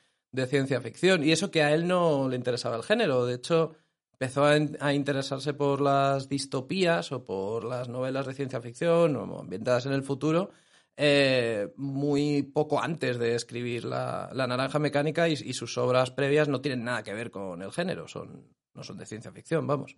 ciencia 0.47 0.81
ficción. 0.81 1.23
Y 1.23 1.31
eso 1.31 1.51
que 1.51 1.61
a 1.61 1.73
él 1.73 1.87
no 1.87 2.27
le 2.29 2.35
interesaba 2.35 2.77
el 2.77 2.83
género, 2.83 3.25
de 3.27 3.35
hecho, 3.35 3.75
empezó 4.13 4.45
a, 4.45 4.93
interesarse 4.93 5.53
por 5.53 5.81
las 5.81 6.27
distopías 6.29 7.11
o 7.11 7.23
por 7.23 7.63
las 7.63 7.89
novelas 7.89 8.25
de 8.25 8.33
ciencia 8.33 8.59
ficción 8.59 9.15
o 9.15 9.39
ambientadas 9.39 9.85
en 9.85 9.93
el 9.93 10.01
futuro 10.01 10.49
eh, 10.99 11.71
muy 11.77 12.41
poco 12.41 12.81
antes 12.81 13.19
de 13.19 13.35
escribir 13.35 13.85
La, 13.85 14.31
Naranja 14.33 14.79
Mecánica 14.79 15.29
y, 15.29 15.53
sus 15.53 15.77
obras 15.77 16.09
previas 16.09 16.47
no 16.47 16.59
tienen 16.59 16.83
nada 16.83 17.03
que 17.03 17.13
ver 17.13 17.29
con 17.29 17.61
el 17.61 17.71
género, 17.71 18.07
son, 18.07 18.47
no 18.73 18.83
son 18.83 18.97
de 18.97 19.05
ciencia 19.05 19.31
ficción, 19.31 19.67
vamos. 19.67 19.95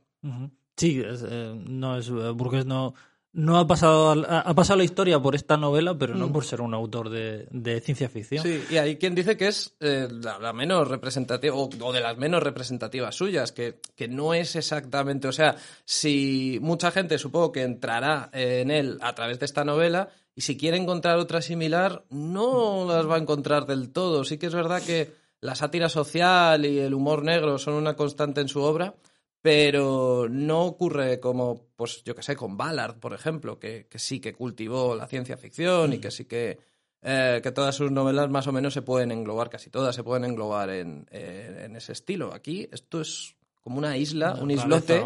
Sí, 0.76 1.02
eh, 1.02 1.64
no 1.68 1.98
es, 1.98 2.10
Burgess 2.10 2.66
no, 2.66 2.94
no 3.32 3.60
ha 3.60 3.68
pasado, 3.68 4.26
ha 4.28 4.54
pasado 4.56 4.78
la 4.80 4.84
historia 4.84 5.20
por 5.22 5.36
esta 5.36 5.56
novela, 5.56 5.98
pero 5.98 6.16
no 6.16 6.28
mm. 6.28 6.34
por 6.34 6.46
ser 6.46 6.62
un 6.62 6.74
autor 6.74 7.10
de, 7.10 7.82
ciencia 7.82 8.10
ficción. 8.10 8.44
Sí, 8.44 8.64
y 8.70 8.78
hay 8.78 8.98
quien 8.98 9.14
dice 9.14 9.38
que 9.38 9.48
es 9.48 9.76
eh, 9.80 10.08
la, 10.12 10.52
menos 10.52 10.88
representativa, 10.88 11.56
o, 11.56 11.94
de 11.94 12.02
las 12.02 12.18
menos 12.18 12.42
representativas 12.42 13.16
suyas, 13.16 13.52
que, 13.52 13.80
que 13.96 14.08
no 14.08 14.34
es 14.34 14.56
exactamente, 14.56 15.28
o 15.28 15.32
sea, 15.32 15.56
si 15.86 16.58
mucha 16.62 16.92
gente 16.92 17.20
supongo 17.20 17.52
que 17.52 17.62
entrará 17.62 18.30
en 18.34 18.72
él 18.72 18.98
a 19.02 19.14
través 19.14 19.40
de 19.40 19.46
esta 19.46 19.64
novela, 19.64 20.10
y 20.40 20.42
si 20.42 20.56
quiere 20.56 20.78
encontrar 20.78 21.18
otra 21.18 21.42
similar, 21.42 22.06
no 22.12 22.86
las 22.88 23.06
va 23.06 23.16
a 23.16 23.20
encontrar 23.20 23.66
del 23.66 23.90
todo. 23.92 24.24
Sí 24.24 24.38
que 24.38 24.46
es 24.46 24.56
verdad 24.56 24.82
que 24.82 25.12
la 25.42 25.54
sátira 25.54 25.90
social 25.90 26.66
y 26.66 26.80
el 26.80 26.94
humor 26.94 27.26
negro 27.26 27.58
son 27.58 27.74
una 27.74 27.98
constante 27.98 28.40
en 28.40 28.48
su 28.48 28.62
obra, 28.62 28.96
pero 29.42 30.28
no 30.30 30.64
ocurre 30.64 31.20
como, 31.20 31.66
pues 31.76 32.06
yo 32.06 32.16
que 32.16 32.24
sé, 32.24 32.38
con 32.38 32.56
Ballard, 32.56 33.00
por 33.02 33.14
ejemplo, 33.14 33.60
que, 33.60 33.90
sí 33.96 34.22
que 34.22 34.32
cultivó 34.32 34.96
la 34.96 35.08
ciencia 35.08 35.36
ficción 35.36 35.92
y 35.92 35.98
que 35.98 36.10
sí 36.10 36.24
que, 36.24 36.58
eh, 37.02 37.42
que 37.44 37.52
todas 37.52 37.76
sus 37.76 37.92
novelas 37.92 38.30
más 38.30 38.48
o 38.48 38.54
menos 38.54 38.74
se 38.74 38.82
pueden 38.82 39.12
englobar, 39.12 39.50
casi 39.50 39.70
todas 39.70 39.94
se 39.94 40.06
pueden 40.06 40.24
englobar 40.24 40.70
en, 40.70 41.06
ese 41.12 41.92
estilo. 41.92 42.34
Aquí 42.34 42.66
esto 42.72 43.02
es 43.02 43.36
como 43.60 43.78
una 43.78 43.98
isla, 43.98 44.38
un 44.40 44.52
islote, 44.52 45.06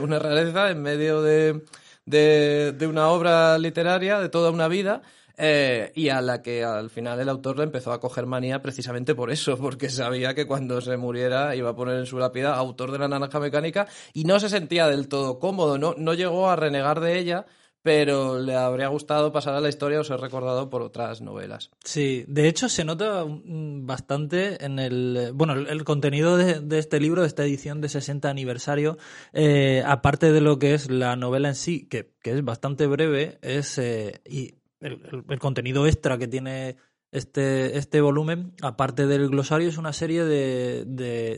una 0.00 0.20
rareza 0.20 0.70
en 0.70 0.82
medio 0.82 1.20
de 1.20 1.64
de, 2.06 2.72
de 2.72 2.86
una 2.86 3.08
obra 3.08 3.58
literaria 3.58 4.20
de 4.20 4.28
toda 4.28 4.50
una 4.50 4.68
vida. 4.68 5.02
Eh, 5.38 5.92
y 5.94 6.10
a 6.10 6.20
la 6.20 6.42
que 6.42 6.62
al 6.62 6.90
final 6.90 7.18
el 7.18 7.28
autor 7.28 7.56
le 7.56 7.64
empezó 7.64 7.90
a 7.92 8.00
coger 8.00 8.26
manía 8.26 8.60
precisamente 8.60 9.14
por 9.14 9.30
eso, 9.30 9.56
porque 9.56 9.88
sabía 9.88 10.34
que 10.34 10.46
cuando 10.46 10.80
se 10.82 10.96
muriera 10.98 11.56
iba 11.56 11.70
a 11.70 11.74
poner 11.74 11.96
en 11.96 12.06
su 12.06 12.18
lápida 12.18 12.54
autor 12.54 12.92
de 12.92 12.98
la 12.98 13.08
naranja 13.08 13.40
mecánica 13.40 13.88
y 14.12 14.24
no 14.24 14.38
se 14.38 14.50
sentía 14.50 14.88
del 14.88 15.08
todo 15.08 15.38
cómodo, 15.38 15.78
no, 15.78 15.94
no 15.96 16.12
llegó 16.12 16.50
a 16.50 16.56
renegar 16.56 17.00
de 17.00 17.18
ella, 17.18 17.46
pero 17.82 18.38
le 18.38 18.54
habría 18.54 18.88
gustado 18.88 19.32
pasar 19.32 19.54
a 19.54 19.60
la 19.60 19.68
historia 19.68 20.00
o 20.00 20.04
ser 20.04 20.20
recordado 20.20 20.70
por 20.70 20.82
otras 20.82 21.20
novelas. 21.20 21.70
Sí, 21.84 22.24
de 22.28 22.48
hecho 22.48 22.68
se 22.68 22.84
nota 22.84 23.24
bastante 23.26 24.64
en 24.64 24.78
el, 24.78 25.32
bueno, 25.34 25.54
el, 25.54 25.84
contenido 25.84 26.36
de, 26.36 26.78
este 26.78 27.00
libro, 27.00 27.22
de 27.22 27.28
esta 27.28 27.44
edición 27.44 27.80
de 27.80 27.88
60 27.88 28.30
aniversario, 28.30 28.98
eh, 29.32 29.82
aparte 29.84 30.30
de 30.32 30.40
lo 30.40 30.58
que 30.58 30.74
es 30.74 30.90
la 30.90 31.16
novela 31.16 31.48
en 31.48 31.54
sí, 31.56 31.86
que, 31.88 32.12
es 32.22 32.44
bastante 32.44 32.86
breve, 32.86 33.38
es 33.42 33.78
eh, 33.78 34.20
y 34.24 34.54
el, 34.80 35.38
contenido 35.40 35.86
extra 35.86 36.18
que 36.18 36.28
tiene 36.28 36.76
este, 37.10 37.76
este 37.78 38.00
volumen, 38.00 38.52
aparte 38.62 39.06
del 39.06 39.28
glosario, 39.28 39.68
es 39.68 39.76
una 39.76 39.92
serie 39.92 40.24
de, 40.24 40.84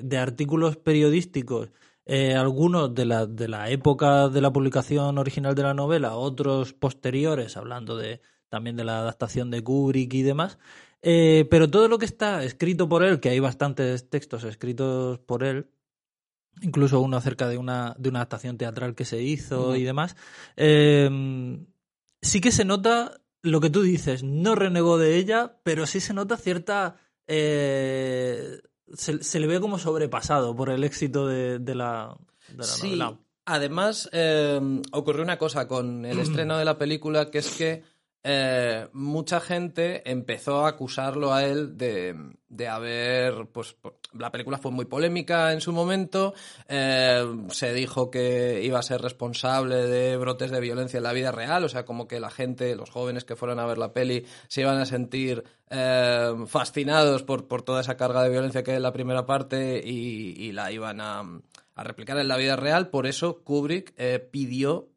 de 0.02 0.18
artículos 0.18 0.76
periodísticos 0.76 1.70
eh, 2.06 2.34
algunos 2.34 2.94
de 2.94 3.06
la, 3.06 3.26
de 3.26 3.48
la 3.48 3.70
época 3.70 4.28
de 4.28 4.40
la 4.40 4.52
publicación 4.52 5.18
original 5.18 5.54
de 5.54 5.62
la 5.62 5.74
novela, 5.74 6.16
otros 6.16 6.72
posteriores, 6.72 7.56
hablando 7.56 7.96
de 7.96 8.20
también 8.48 8.76
de 8.76 8.84
la 8.84 9.00
adaptación 9.00 9.50
de 9.50 9.62
Kubrick 9.62 10.12
y 10.14 10.22
demás. 10.22 10.58
Eh, 11.02 11.46
pero 11.50 11.68
todo 11.68 11.88
lo 11.88 11.98
que 11.98 12.06
está 12.06 12.44
escrito 12.44 12.88
por 12.88 13.04
él, 13.04 13.20
que 13.20 13.28
hay 13.28 13.40
bastantes 13.40 14.08
textos 14.08 14.44
escritos 14.44 15.18
por 15.18 15.44
él, 15.44 15.68
incluso 16.62 17.00
uno 17.00 17.16
acerca 17.16 17.48
de 17.48 17.58
una, 17.58 17.94
de 17.98 18.08
una 18.08 18.20
adaptación 18.20 18.56
teatral 18.56 18.94
que 18.94 19.04
se 19.04 19.22
hizo 19.22 19.76
y 19.76 19.84
demás, 19.84 20.16
em, 20.56 21.66
sí 22.22 22.40
que 22.40 22.52
se 22.52 22.64
nota 22.64 23.20
lo 23.42 23.60
que 23.60 23.70
tú 23.70 23.82
dices, 23.82 24.22
no 24.22 24.54
renegó 24.54 24.96
de 24.96 25.16
ella, 25.16 25.58
pero 25.62 25.86
sí 25.86 26.00
se 26.00 26.14
nota 26.14 26.36
cierta 26.36 26.96
eh, 27.26 28.60
se, 28.92 29.40
le 29.40 29.46
ve 29.46 29.60
como 29.60 29.78
sobrepasado 29.78 30.54
por 30.54 30.70
el 30.70 30.84
éxito 30.84 31.26
de, 31.26 31.74
la, 31.74 32.16
sí. 32.60 33.00
Además, 33.46 34.08
eh, 34.12 34.60
ocurrió 34.92 35.22
una 35.22 35.38
cosa 35.38 35.68
con 35.68 36.04
el 36.04 36.18
estreno 36.20 36.58
de 36.58 36.64
la 36.64 36.78
película, 36.78 37.30
que 37.30 37.38
es 37.38 37.50
que 37.50 37.82
eh, 38.26 38.88
mucha 38.94 39.38
gente 39.38 40.10
empezó 40.10 40.64
a 40.64 40.70
acusarlo 40.70 41.34
a 41.34 41.44
él 41.44 41.76
de, 41.76 42.16
de, 42.48 42.68
haber, 42.68 43.48
pues, 43.52 43.76
la 44.14 44.32
película 44.32 44.56
fue 44.56 44.70
muy 44.70 44.86
polémica 44.86 45.52
en 45.52 45.60
su 45.60 45.72
momento, 45.72 46.32
eh, 46.66 47.22
se 47.50 47.74
dijo 47.74 48.10
que 48.10 48.62
iba 48.64 48.78
a 48.78 48.82
ser 48.82 49.02
responsable 49.02 49.76
de 49.76 50.16
brotes 50.16 50.50
de 50.50 50.60
violencia 50.60 50.96
en 50.96 51.02
la 51.02 51.12
vida 51.12 51.32
real, 51.32 51.64
o 51.64 51.68
sea, 51.68 51.84
como 51.84 52.08
que 52.08 52.18
la 52.18 52.30
gente, 52.30 52.74
los 52.76 52.88
jóvenes 52.88 53.26
que 53.26 53.36
fueran 53.36 53.58
a 53.58 53.66
ver 53.66 53.76
la 53.76 53.92
peli, 53.92 54.24
se 54.48 54.62
iban 54.62 54.78
a 54.78 54.86
sentir 54.86 55.44
eh, 55.68 56.32
fascinados 56.46 57.24
por, 57.24 57.46
por, 57.46 57.60
toda 57.60 57.82
esa 57.82 57.98
carga 57.98 58.22
de 58.22 58.30
violencia 58.30 58.62
que 58.62 58.70
hay 58.70 58.78
en 58.78 58.84
la 58.84 58.92
primera 58.94 59.26
parte 59.26 59.82
y, 59.84 60.34
y 60.42 60.52
la 60.52 60.72
iban 60.72 61.02
a, 61.02 61.20
a, 61.74 61.84
replicar 61.84 62.16
en 62.16 62.28
la 62.28 62.38
vida 62.38 62.56
real, 62.56 62.88
por 62.88 63.06
eso 63.06 63.44
Kubrick 63.44 63.92
pidió 64.30 64.93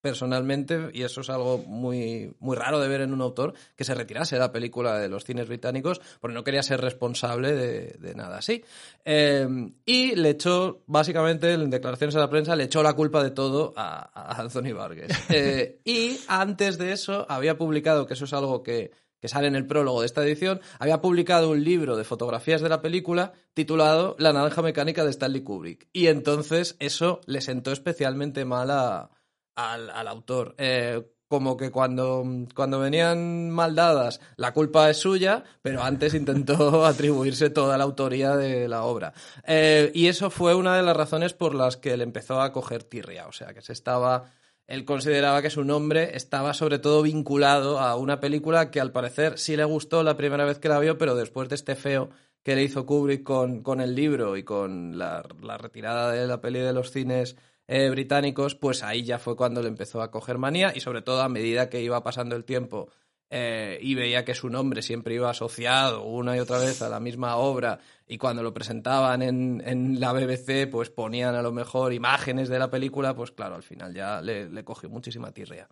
personalmente, 0.00 0.90
y 0.92 1.02
eso 1.02 1.20
es 1.20 1.30
algo 1.30 1.58
muy, 1.58 2.34
muy 2.40 2.56
raro 2.56 2.80
de 2.80 2.88
ver 2.88 3.02
en 3.02 3.12
un 3.12 3.20
autor, 3.20 3.54
que 3.76 3.84
se 3.84 3.94
retirase 3.94 4.36
de 4.36 4.40
la 4.40 4.52
película 4.52 4.98
de 4.98 5.08
los 5.08 5.24
cines 5.24 5.48
británicos 5.48 6.00
porque 6.20 6.34
no 6.34 6.44
quería 6.44 6.62
ser 6.62 6.80
responsable 6.80 7.52
de, 7.54 8.14
nada 8.14 8.38
así. 8.38 8.64
Em, 9.04 9.74
y 9.84 10.14
le 10.16 10.30
echó, 10.30 10.82
básicamente, 10.86 11.52
en 11.52 11.70
declaraciones 11.70 12.16
a 12.16 12.20
la 12.20 12.30
prensa, 12.30 12.56
le 12.56 12.64
echó 12.64 12.82
la 12.82 12.94
culpa 12.94 13.22
de 13.22 13.30
todo 13.30 13.72
a, 13.76 14.40
Anthony 14.40 14.72
Vargas. 14.74 15.10
Eh, 15.32 15.80
y 15.84 16.18
antes 16.26 16.76
de 16.76 16.92
eso 16.92 17.24
había 17.28 17.56
publicado, 17.56 18.06
que 18.06 18.14
eso 18.14 18.24
es 18.24 18.32
algo 18.32 18.62
que, 18.62 18.90
que 19.20 19.28
sale 19.28 19.46
en 19.46 19.54
el 19.54 19.66
prólogo 19.66 20.00
de 20.00 20.06
esta 20.06 20.24
edición, 20.24 20.60
había 20.78 21.00
publicado 21.00 21.50
un 21.50 21.62
libro 21.62 21.96
de 21.96 22.04
fotografías 22.04 22.60
de 22.60 22.68
la 22.68 22.82
película 22.82 23.32
titulado 23.54 24.16
La 24.18 24.32
naranja 24.32 24.62
mecánica 24.62 25.04
de 25.04 25.10
Stanley 25.10 25.42
Kubrick. 25.42 25.88
Y 25.92 26.08
entonces 26.08 26.76
eso 26.78 27.20
le 27.26 27.40
sentó 27.40 27.70
especialmente 27.70 28.44
mal 28.44 28.70
a, 28.70 29.10
al, 29.54 30.08
autor. 30.08 30.54
Eh, 30.58 31.02
como 31.30 31.56
que 31.56 31.70
cuando, 31.70 32.24
cuando 32.56 32.80
venían 32.80 33.50
mal 33.50 33.76
dadas, 33.76 34.20
la 34.34 34.52
culpa 34.52 34.90
es 34.90 34.96
suya, 34.96 35.44
pero 35.62 35.80
antes 35.80 36.12
intentó 36.14 36.84
atribuirse 36.86 37.50
toda 37.50 37.78
la 37.78 37.84
autoría 37.84 38.34
de 38.36 38.66
la 38.66 38.82
obra. 38.82 39.12
Eh, 39.46 39.92
y 39.94 40.08
eso 40.08 40.30
fue 40.30 40.56
una 40.56 40.76
de 40.76 40.82
las 40.82 40.96
razones 40.96 41.32
por 41.32 41.54
las 41.54 41.76
que 41.76 41.92
él 41.92 42.00
empezó 42.00 42.40
a 42.40 42.52
coger 42.52 42.82
tirria, 42.82 43.28
o 43.28 43.32
sea, 43.32 43.54
que 43.54 43.62
se 43.62 43.72
estaba... 43.72 44.32
Él 44.66 44.84
consideraba 44.84 45.40
que 45.40 45.50
su 45.50 45.64
nombre 45.64 46.16
estaba 46.16 46.52
sobre 46.52 46.80
todo 46.80 47.02
vinculado 47.02 47.78
a 47.78 47.94
una 47.94 48.18
película 48.18 48.72
que 48.72 48.80
al 48.80 48.90
parecer 48.90 49.38
sí 49.38 49.56
le 49.56 49.64
gustó 49.64 50.02
la 50.02 50.16
primera 50.16 50.44
vez 50.44 50.58
que 50.58 50.68
la 50.68 50.80
vio, 50.80 50.98
pero 50.98 51.14
después 51.14 51.48
de 51.48 51.54
este 51.54 51.76
feo 51.76 52.10
que 52.42 52.56
le 52.56 52.64
hizo 52.64 52.86
Kubrick 52.86 53.22
con, 53.22 53.62
con 53.62 53.80
el 53.80 53.94
libro 53.94 54.36
y 54.36 54.42
con 54.42 54.98
la, 54.98 55.24
la 55.42 55.58
retirada 55.58 56.12
de 56.12 56.26
la 56.26 56.40
peli 56.40 56.60
de 56.60 56.72
los 56.72 56.90
cines 56.90 57.36
eh, 57.72 57.88
británicos, 57.88 58.56
pues 58.56 58.82
ahí 58.82 59.04
ya 59.04 59.20
fue 59.20 59.36
cuando 59.36 59.62
le 59.62 59.68
empezó 59.68 60.02
a 60.02 60.10
coger 60.10 60.38
manía 60.38 60.72
y 60.74 60.80
sobre 60.80 61.02
todo 61.02 61.22
a 61.22 61.28
medida 61.28 61.70
que 61.70 61.80
iba 61.80 62.02
pasando 62.02 62.34
el 62.34 62.44
tiempo 62.44 62.88
eh, 63.30 63.78
y 63.80 63.94
veía 63.94 64.24
que 64.24 64.34
su 64.34 64.50
nombre 64.50 64.82
siempre 64.82 65.14
iba 65.14 65.30
asociado 65.30 66.02
una 66.02 66.36
y 66.36 66.40
otra 66.40 66.58
vez 66.58 66.82
a 66.82 66.88
la 66.88 66.98
misma 66.98 67.36
obra 67.36 67.78
y 68.08 68.18
cuando 68.18 68.42
lo 68.42 68.52
presentaban 68.52 69.22
en, 69.22 69.62
en 69.64 70.00
la 70.00 70.12
BBC 70.12 70.68
pues 70.68 70.90
ponían 70.90 71.36
a 71.36 71.42
lo 71.42 71.52
mejor 71.52 71.92
imágenes 71.92 72.48
de 72.48 72.58
la 72.58 72.70
película, 72.70 73.14
pues 73.14 73.30
claro, 73.30 73.54
al 73.54 73.62
final 73.62 73.94
ya 73.94 74.20
le, 74.20 74.50
le 74.50 74.64
cogió 74.64 74.90
muchísima 74.90 75.30
tirria. 75.30 75.68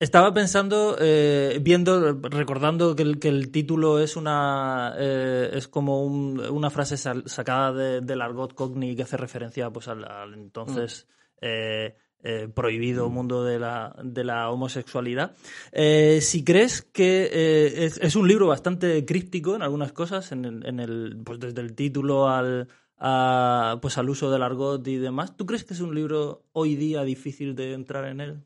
Estaba 0.00 0.32
pensando, 0.32 0.96
eh, 0.98 1.58
viendo, 1.60 2.14
recordando 2.22 2.96
que 2.96 3.02
el, 3.02 3.18
que 3.18 3.28
el 3.28 3.50
título 3.50 4.00
es 4.00 4.16
una 4.16 4.94
eh, 4.98 5.50
es 5.52 5.68
como 5.68 6.04
una 6.04 6.70
frase 6.70 6.96
sacada 6.96 8.00
del 8.00 8.22
argot 8.22 8.54
cogni 8.54 8.96
que 8.96 9.02
hace 9.02 9.18
referencia 9.18 9.68
pues 9.68 9.88
al, 9.88 10.32
entonces 10.32 11.06
mm. 11.42 11.42
eh, 11.42 12.48
prohibido 12.54 13.10
mm. 13.10 13.12
mundo 13.12 13.44
de 13.44 13.58
la, 13.58 13.94
de 14.02 14.24
la 14.24 14.50
homosexualidad. 14.50 15.36
si 15.74 16.44
crees 16.44 16.80
que 16.80 17.84
es, 17.84 18.16
un 18.16 18.26
libro 18.26 18.46
bastante 18.46 19.04
críptico 19.04 19.54
en 19.54 19.60
algunas 19.60 19.92
cosas, 19.92 20.32
en 20.32 20.46
el, 20.46 20.66
en 20.66 20.80
el, 20.80 21.20
pues 21.22 21.38
desde 21.40 21.60
el 21.60 21.74
título 21.74 22.26
al, 22.26 22.68
pues 23.82 23.98
al 23.98 24.08
uso 24.08 24.30
del 24.30 24.42
argot 24.44 24.88
y 24.88 24.96
demás, 24.96 25.36
¿tú 25.36 25.44
crees 25.44 25.64
que 25.64 25.74
es 25.74 25.80
un 25.80 25.94
libro 25.94 26.46
hoy 26.52 26.74
día 26.74 27.02
difícil 27.02 27.54
de 27.54 27.74
entrar 27.74 28.06
en 28.06 28.22
él? 28.22 28.44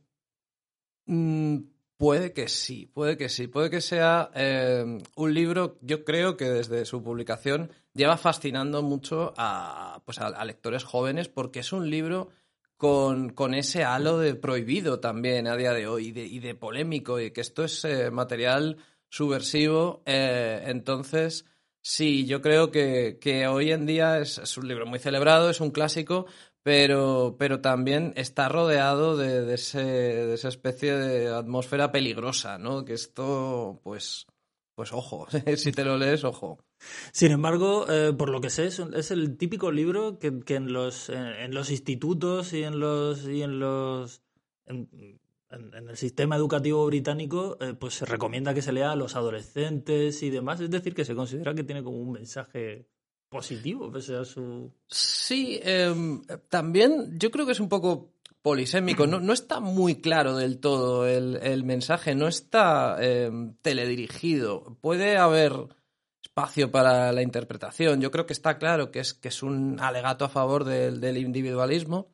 Mm, 1.07 1.59
puede 1.97 2.33
que 2.33 2.49
sí, 2.49 2.87
puede 2.87 3.17
que 3.17 3.29
sí. 3.29 3.47
Puede 3.47 3.71
que 3.71 3.81
sea 3.81 4.31
eh, 4.35 4.99
un 5.17 5.35
libro, 5.35 5.79
yo 5.83 6.05
creo 6.05 6.37
que 6.37 6.51
desde 6.51 6.85
su 6.85 7.03
publicación 7.03 7.71
lleva 7.95 8.17
fascinando 8.17 8.83
mucho 8.83 9.35
a, 9.37 10.03
pues 10.05 10.19
a, 10.19 10.45
lectores 10.45 10.85
jóvenes 10.85 11.29
porque 11.29 11.61
es 11.61 11.73
un 11.73 11.91
libro 11.91 12.31
con, 12.77 13.31
con, 13.31 13.55
ese 13.55 13.85
halo 13.85 14.19
de 14.19 14.35
prohibido 14.35 15.01
también 15.01 15.47
a 15.47 15.57
día 15.57 15.73
de 15.73 15.87
hoy 15.87 16.09
y 16.09 16.41
de, 16.41 16.55
polémico 16.55 17.21
y 17.21 17.31
que 17.31 17.41
esto 17.41 17.65
es 17.65 17.85
eh, 17.85 18.11
material 18.11 18.79
subversivo. 19.09 20.03
Eh, 20.07 20.65
entonces, 20.67 21.47
sí, 21.85 22.26
yo 22.26 22.41
creo 22.41 22.71
que, 22.71 23.19
que 23.21 23.47
hoy 23.47 23.71
en 23.71 23.87
día 23.87 24.19
es, 24.19 24.38
es, 24.38 24.57
un 24.57 24.67
libro 24.67 24.87
muy 24.87 24.99
celebrado, 24.99 25.50
es 25.50 25.61
un 25.61 25.71
clásico, 25.71 26.26
pero, 26.62 27.37
pero 27.38 27.61
también 27.61 28.14
está 28.17 28.49
rodeado 28.49 29.17
de, 29.17 29.43
de, 29.43 29.57
de 29.57 30.35
esa 30.35 30.49
especie 30.49 30.95
de 30.97 31.29
atmósfera 31.29 31.93
peligrosa, 31.93 32.57
¿no? 32.59 32.85
Que 32.87 32.95
esto, 32.95 33.81
pues, 33.85 34.26
pues 34.75 34.93
ojo, 34.93 35.26
si 35.57 35.73
te 35.73 35.85
lo 35.85 35.99
lees, 35.99 36.25
ojo. 36.25 36.59
Sin 37.12 37.33
embargo, 37.33 37.87
eh, 37.91 38.12
por 38.12 38.31
lo 38.31 38.41
que 38.41 38.50
sé, 38.50 38.67
es, 38.67 39.11
el 39.11 39.37
típico 39.37 39.71
libro 39.71 40.19
que, 40.19 40.41
que 40.41 40.55
en, 40.57 40.73
los, 40.73 41.11
en, 41.11 41.55
los 41.55 41.71
institutos 41.71 42.53
y 42.55 42.64
en 42.64 42.81
los, 42.81 43.29
y 43.29 43.43
en 43.43 43.59
los 43.59 44.23
el 45.55 45.97
sistema 45.97 46.37
educativo 46.37 46.85
británico, 46.87 47.57
eh, 47.61 47.75
pues 47.79 47.95
se 47.95 48.05
recomienda 48.05 48.55
que 48.55 48.63
se 48.63 48.73
lea 48.73 48.93
a 48.93 48.97
los 48.97 49.17
adolescentes 49.17 50.23
y 50.23 50.31
demás. 50.31 50.61
Es 50.61 50.71
decir, 50.71 50.95
que 50.95 51.05
se 51.05 51.15
considera 51.15 51.55
que 51.55 51.65
tiene 51.65 51.83
como 51.83 51.99
un 51.99 52.13
mensaje 52.13 52.89
positivo, 53.29 53.91
pese 53.91 54.17
a 54.17 54.25
su. 54.25 54.73
Sí, 54.87 55.61
em, 55.63 56.23
también 56.49 57.19
yo 57.19 57.31
creo 57.31 57.47
que 57.47 57.53
es 57.53 57.61
un 57.61 57.69
poco 57.69 58.15
polisémico. 58.43 59.07
No, 59.07 59.33
está 59.33 59.59
muy 59.59 60.01
claro 60.01 60.37
del 60.37 60.61
todo 60.61 61.07
el, 61.07 61.65
mensaje, 61.65 62.15
no 62.15 62.29
está 62.29 62.97
em, 63.01 63.55
teledirigido. 63.63 64.77
Puede 64.81 65.17
haber 65.17 65.53
espacio 66.35 66.71
para 66.71 67.13
la 67.13 67.23
interpretación. 67.23 68.01
Yo 68.01 68.11
creo 68.11 68.27
que 68.27 68.33
está 68.33 68.59
claro 68.59 68.91
que 68.91 69.01
es, 69.01 69.15
que 69.15 69.29
es 69.29 69.43
un 69.43 69.79
alegato 69.81 70.25
a 70.25 70.29
favor 70.29 70.65
del, 70.65 71.17
individualismo, 71.17 72.09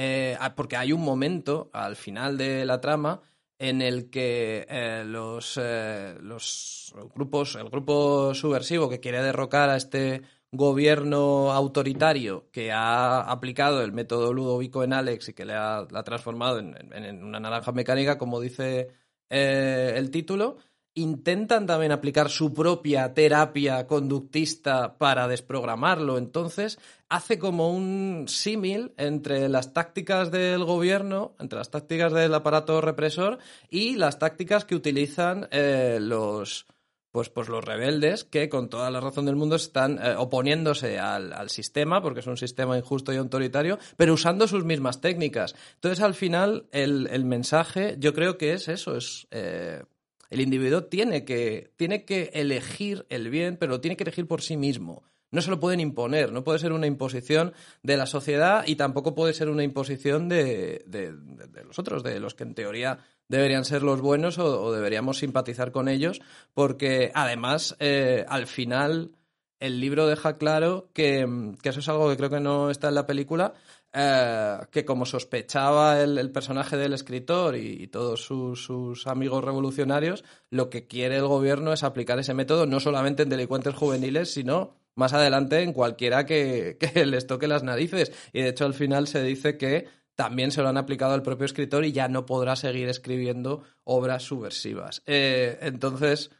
eh, 0.00 0.38
porque 0.54 0.76
hay 0.76 0.92
un 0.92 1.00
momento 1.00 1.70
al 1.72 1.96
final 1.96 2.38
de 2.38 2.64
la 2.64 2.80
trama 2.80 3.20
en 3.58 3.82
el 3.82 4.10
que 4.10 4.64
eh, 4.68 5.02
los, 5.04 5.58
eh, 5.60 6.16
los 6.20 6.94
grupos, 7.16 7.56
el 7.56 7.68
grupo 7.68 8.32
subversivo 8.32 8.88
que 8.88 9.00
quiere 9.00 9.20
derrocar 9.20 9.70
a 9.70 9.76
este 9.76 10.22
gobierno 10.52 11.50
autoritario 11.50 12.48
que 12.52 12.70
ha 12.70 13.22
aplicado 13.22 13.82
el 13.82 13.90
método 13.90 14.32
Ludovico 14.32 14.84
en 14.84 14.92
Alex 14.92 15.30
y 15.30 15.34
que 15.34 15.44
le 15.44 15.54
ha, 15.54 15.88
transformado 16.04 16.60
en, 16.60 17.24
una 17.24 17.40
naranja 17.40 17.72
mecánica, 17.72 18.18
como 18.18 18.40
dice 18.40 18.90
el 19.28 20.12
título, 20.12 20.58
intentan 20.98 21.66
también 21.66 21.92
aplicar 21.92 22.30
su 22.30 22.52
propia 22.52 23.14
terapia 23.14 23.86
conductista 23.86 24.98
para 24.98 25.28
desprogramarlo. 25.28 26.18
Entonces, 26.18 26.78
hace 27.08 27.38
como 27.38 27.70
un 27.70 28.26
símil 28.28 28.92
entre 28.96 29.48
las 29.48 29.72
tácticas 29.72 30.30
del 30.30 30.64
gobierno, 30.64 31.34
entre 31.38 31.58
las 31.58 31.70
tácticas 31.70 32.12
del 32.12 32.34
aparato 32.34 32.80
represor 32.80 33.38
y 33.70 33.96
las 33.96 34.18
tácticas 34.18 34.64
que 34.64 34.74
utilizan 34.74 35.48
eh, 35.50 35.98
los 36.00 36.66
pues, 37.10 37.30
pues 37.30 37.48
los 37.48 37.64
rebeldes 37.64 38.22
que 38.22 38.48
con 38.48 38.68
toda 38.68 38.92
la 38.92 39.00
razón 39.00 39.26
del 39.26 39.34
mundo 39.34 39.56
están 39.56 39.98
eh, 39.98 40.14
oponiéndose 40.16 41.00
al, 41.00 41.50
sistema, 41.50 42.00
porque 42.00 42.20
es 42.20 42.26
un 42.28 42.36
sistema 42.36 42.78
injusto 42.78 43.12
y 43.12 43.16
autoritario, 43.16 43.78
pero 43.96 44.14
usando 44.14 44.46
sus 44.46 44.64
mismas 44.64 45.00
técnicas. 45.00 45.56
Entonces, 45.74 46.00
al 46.00 46.14
final, 46.14 46.68
el, 46.70 47.24
mensaje 47.24 47.96
yo 47.98 48.14
creo 48.14 48.38
que 48.38 48.52
es 48.52 48.68
eso, 48.68 48.96
es... 48.96 49.26
Eh, 49.32 49.82
el 50.30 50.40
individuo 50.40 50.84
tiene 50.84 51.24
que, 51.24 51.72
tiene 51.76 52.04
que 52.04 52.30
elegir 52.34 53.06
el 53.08 53.30
bien, 53.30 53.56
pero 53.56 53.72
lo 53.72 53.80
tiene 53.80 53.96
que 53.96 54.04
elegir 54.04 54.26
por 54.26 54.42
sí 54.42 54.56
mismo. 54.56 55.02
No 55.30 55.42
se 55.42 55.50
lo 55.50 55.60
pueden 55.60 55.80
imponer, 55.80 56.32
no 56.32 56.42
puede 56.42 56.58
ser 56.58 56.72
una 56.72 56.86
imposición 56.86 57.52
de 57.82 57.96
la 57.98 58.06
sociedad 58.06 58.64
y 58.66 58.76
tampoco 58.76 59.14
puede 59.14 59.34
ser 59.34 59.50
una 59.50 59.62
imposición 59.62 60.28
de, 60.28 60.82
de, 60.86 61.12
de 61.12 61.64
los 61.64 61.78
otros, 61.78 62.02
de 62.02 62.18
los 62.18 62.34
que 62.34 62.44
en 62.44 62.54
teoría 62.54 63.00
deberían 63.28 63.64
ser 63.64 63.82
los 63.82 64.00
buenos 64.00 64.38
o, 64.38 64.72
deberíamos 64.72 65.18
simpatizar 65.18 65.70
con 65.70 65.88
ellos, 65.88 66.20
porque 66.54 67.12
además, 67.14 67.76
eh, 67.78 68.24
al 68.28 68.46
final, 68.46 69.12
el 69.60 69.80
libro 69.80 70.06
deja 70.06 70.38
claro 70.38 70.88
que, 70.94 71.26
eso 71.62 71.80
es 71.80 71.88
algo 71.88 72.08
que 72.08 72.16
creo 72.16 72.30
que 72.30 72.40
no 72.40 72.70
está 72.70 72.88
en 72.88 72.94
la 72.94 73.06
película, 73.06 73.54
eh, 73.92 74.58
que 74.70 74.84
como 74.84 75.06
sospechaba 75.06 76.02
el, 76.02 76.30
personaje 76.30 76.76
del 76.76 76.92
escritor 76.92 77.56
y, 77.56 77.86
todos 77.88 78.24
sus, 78.24 79.06
amigos 79.06 79.44
revolucionarios, 79.44 80.24
lo 80.50 80.70
que 80.70 80.86
quiere 80.86 81.16
el 81.16 81.26
gobierno 81.26 81.72
es 81.72 81.82
aplicar 81.82 82.18
ese 82.18 82.34
método 82.34 82.66
no 82.66 82.80
solamente 82.80 83.22
en 83.22 83.30
delincuentes 83.30 83.74
juveniles, 83.74 84.32
sino 84.32 84.76
más 84.94 85.12
adelante 85.12 85.62
en 85.62 85.72
cualquiera 85.72 86.26
que, 86.26 86.76
que 86.80 87.06
les 87.06 87.26
toque 87.26 87.48
las 87.48 87.62
narices. 87.62 88.12
Y 88.32 88.42
de 88.42 88.48
hecho 88.48 88.64
al 88.66 88.74
final 88.74 89.06
se 89.06 89.22
dice 89.22 89.56
que 89.56 89.86
también 90.18 90.50
se 90.50 90.62
lo 90.62 90.68
han 90.68 90.76
aplicado 90.76 91.14
al 91.14 91.22
propio 91.22 91.46
escritor 91.46 91.84
y 91.84 91.92
ya 91.92 92.08
no 92.08 92.26
podrá 92.26 92.56
seguir 92.56 92.88
escribiendo 92.88 93.62
obras 93.84 94.24
subversivas. 94.24 95.00
Eh, 95.06 95.58
entonces, 95.62 96.32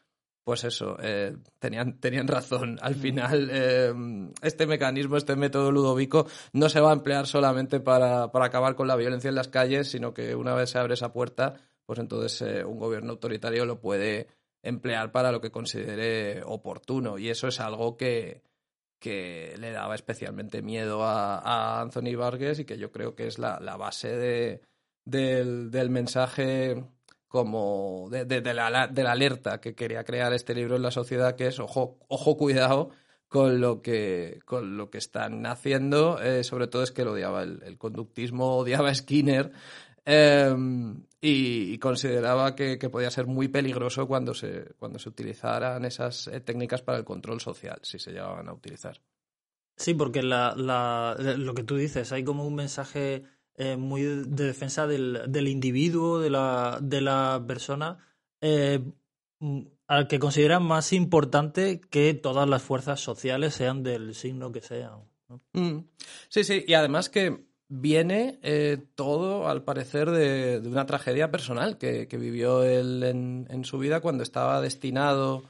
pues 0.49 0.65
eso, 0.65 0.97
eh, 1.03 1.37
tenían, 1.59 2.01
tenían 2.01 2.27
razón. 2.27 2.79
Al 2.81 2.95
final, 2.95 3.51
eh, 3.53 3.93
este 4.41 4.67
mecanismo, 4.67 5.19
este 5.19 5.37
método 5.37 5.71
ludovico, 5.71 6.27
no 6.55 6.71
se 6.71 6.81
va 6.81 6.89
a 6.89 6.95
emplear 6.95 7.27
solamente 7.27 7.81
para, 7.81 8.31
acabar 8.33 8.75
con 8.75 8.89
la 8.89 8.97
violencia 8.97 9.29
en 9.29 9.35
las 9.35 9.49
calles, 9.49 9.91
sino 9.91 10.15
que 10.15 10.35
una 10.35 10.55
vez 10.55 10.71
se 10.71 10.79
abre 10.79 10.95
esa 10.95 11.13
puerta, 11.13 11.61
pues 11.85 11.99
entonces 11.99 12.65
un 12.65 12.79
gobierno 12.79 13.11
autoritario 13.11 13.67
lo 13.67 13.79
puede 13.79 14.29
emplear 14.63 15.13
para 15.13 15.33
lo 15.33 15.43
que 15.43 15.51
considere 15.51 16.43
oportuno. 16.47 17.19
Y 17.19 17.29
eso 17.29 17.49
es 17.49 17.61
algo 17.61 17.99
que, 17.99 18.41
que 18.99 19.55
le 19.59 19.71
daba 19.71 19.97
especialmente 19.97 20.63
miedo 20.63 21.05
a, 21.05 21.83
Anthony 21.83 22.17
Vargas 22.17 22.59
y 22.59 22.65
que 22.65 22.79
yo 22.79 22.91
creo 22.91 23.15
que 23.15 23.27
es 23.27 23.39
la, 23.39 23.59
base 23.77 24.17
de, 24.17 24.63
del, 25.05 25.91
mensaje 25.91 26.87
como 27.29 28.09
de, 28.11 28.25
la, 28.55 28.89
de, 28.89 29.03
la, 29.03 29.13
alerta 29.13 29.61
que 29.61 29.75
quería 29.75 30.05
crear 30.05 30.33
este 30.33 30.55
libro 30.55 30.77
en 30.77 30.83
la 30.83 30.91
sociedad, 30.91 31.37
que 31.37 31.47
es 31.47 31.61
ojo, 31.61 31.99
ojo 32.09 32.37
cuidado 32.37 32.91
con 33.29 33.61
lo 33.61 33.83
que, 33.83 34.41
con 34.47 34.79
lo 34.79 34.91
que 34.91 34.99
están 34.99 35.45
haciendo, 35.45 36.21
eh, 36.21 36.43
sobre 36.43 36.67
todo 36.67 36.83
es 36.83 36.91
que 36.91 37.05
lo 37.05 37.13
odiaba 37.13 37.43
el, 37.43 37.77
conductismo, 37.77 38.57
odiaba 38.57 38.89
a 38.89 38.95
Skinner, 38.95 39.53
Em, 40.11 41.05
y, 41.21 41.77
consideraba 41.77 42.57
que, 42.57 42.79
podía 42.91 43.11
ser 43.11 43.27
muy 43.27 43.49
peligroso 43.49 44.09
cuando 44.09 44.33
se, 44.33 44.73
cuando 44.79 44.99
se 44.99 45.11
utilizaran 45.11 45.85
esas 45.85 46.29
eh, 46.29 46.41
técnicas 46.41 46.81
para 46.81 46.97
el 46.97 47.05
control 47.05 47.43
social, 47.43 47.79
si 47.83 47.99
se 47.99 48.13
llegaban 48.13 48.49
a 48.49 48.55
utilizar. 48.55 49.03
Sí, 49.77 49.93
porque 49.93 50.23
la, 50.23 50.55
lo 50.57 51.53
que 51.53 51.63
tú 51.63 51.77
dices, 51.77 52.11
hay 52.13 52.25
como 52.25 52.47
un 52.47 52.55
mensaje 52.55 53.25
eh, 53.61 53.77
muy 53.77 54.03
de 54.03 54.45
defensa 54.45 54.87
del, 54.87 55.23
del, 55.27 55.49
individuo, 55.49 56.21
de 56.21 56.31
la, 56.31 56.79
de 56.81 57.01
la 57.01 57.43
persona, 57.45 57.99
eh, 58.41 58.79
al 59.89 60.07
que 60.07 60.21
consideran 60.21 60.63
más 60.63 60.93
importante 60.93 61.81
que 61.81 62.15
todas 62.15 62.49
las 62.49 62.63
fuerzas 62.63 63.01
sociales 63.01 63.55
sean 63.55 63.83
del 63.83 64.15
signo 64.15 64.53
que 64.53 64.61
sean. 64.61 65.01
Mm. 65.55 65.79
Sí, 66.29 66.45
sí, 66.45 66.65
y 66.69 66.75
además 66.75 67.09
que 67.09 67.49
viene 67.67 68.39
eh, 68.45 68.79
todo, 68.95 69.49
al 69.49 69.65
parecer, 69.65 70.13
de, 70.13 70.63
una 70.65 70.87
tragedia 70.87 71.33
personal 71.33 71.79
que, 71.79 72.07
vivió 72.13 72.63
él 72.63 73.03
en, 73.03 73.65
su 73.65 73.81
vida 73.81 73.99
cuando 73.99 74.23
estaba 74.23 74.61
destinado 74.61 75.43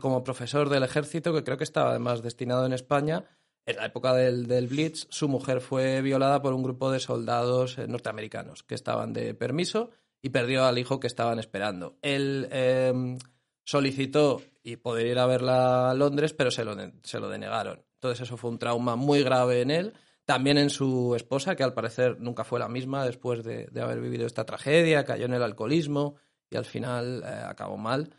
como 0.00 0.24
profesor 0.24 0.68
del 0.68 0.82
ejército, 0.82 1.32
que 1.32 1.44
creo 1.44 1.58
que 1.58 1.62
estaba 1.62 1.90
además 1.90 2.24
destinado 2.24 2.66
en 2.66 2.72
España. 2.72 3.24
En 3.66 3.76
la 3.76 3.86
época 3.86 4.14
del, 4.14 4.66
Blitz, 4.68 5.06
su 5.08 5.28
mujer 5.28 5.60
fue 5.60 6.02
violada 6.02 6.42
por 6.42 6.52
un 6.52 6.62
grupo 6.62 6.90
de 6.90 7.00
soldados 7.00 7.78
eh, 7.78 7.86
norteamericanos 7.86 8.62
que 8.62 8.74
estaban 8.74 9.12
de 9.12 9.34
permiso 9.34 9.90
y 10.20 10.30
perdió 10.30 10.64
al 10.64 10.78
hijo 10.78 11.00
que 11.00 11.06
estaban 11.06 11.38
esperando. 11.38 11.96
Él 12.02 12.48
em, 12.50 13.18
solicitó 13.64 14.42
y 14.62 14.76
poder 14.76 15.06
ir 15.06 15.18
a 15.18 15.26
verla 15.26 15.90
a 15.90 15.94
Londres, 15.94 16.32
pero 16.34 16.50
se 16.50 16.64
lo, 16.64 16.76
se 17.02 17.20
lo 17.20 17.28
denegaron. 17.28 17.82
Entonces 17.94 18.22
eso 18.22 18.36
fue 18.36 18.50
un 18.50 18.58
trauma 18.58 18.96
muy 18.96 19.22
grave 19.22 19.62
en 19.62 19.70
él 19.70 19.94
también 20.24 20.58
en 20.58 20.70
su 20.70 21.14
esposa, 21.14 21.54
que 21.54 21.62
al 21.62 21.74
parecer 21.74 22.18
nunca 22.20 22.44
fue 22.44 22.58
la 22.58 22.68
misma 22.68 23.04
después 23.04 23.44
de, 23.44 23.68
haber 23.80 24.00
vivido 24.00 24.26
esta 24.26 24.44
tragedia, 24.44 25.04
cayó 25.04 25.26
en 25.26 25.34
el 25.34 25.42
alcoholismo 25.42 26.16
y 26.50 26.56
al 26.56 26.64
final 26.64 27.22
eh, 27.24 27.42
acabó 27.46 27.76
mal. 27.76 28.10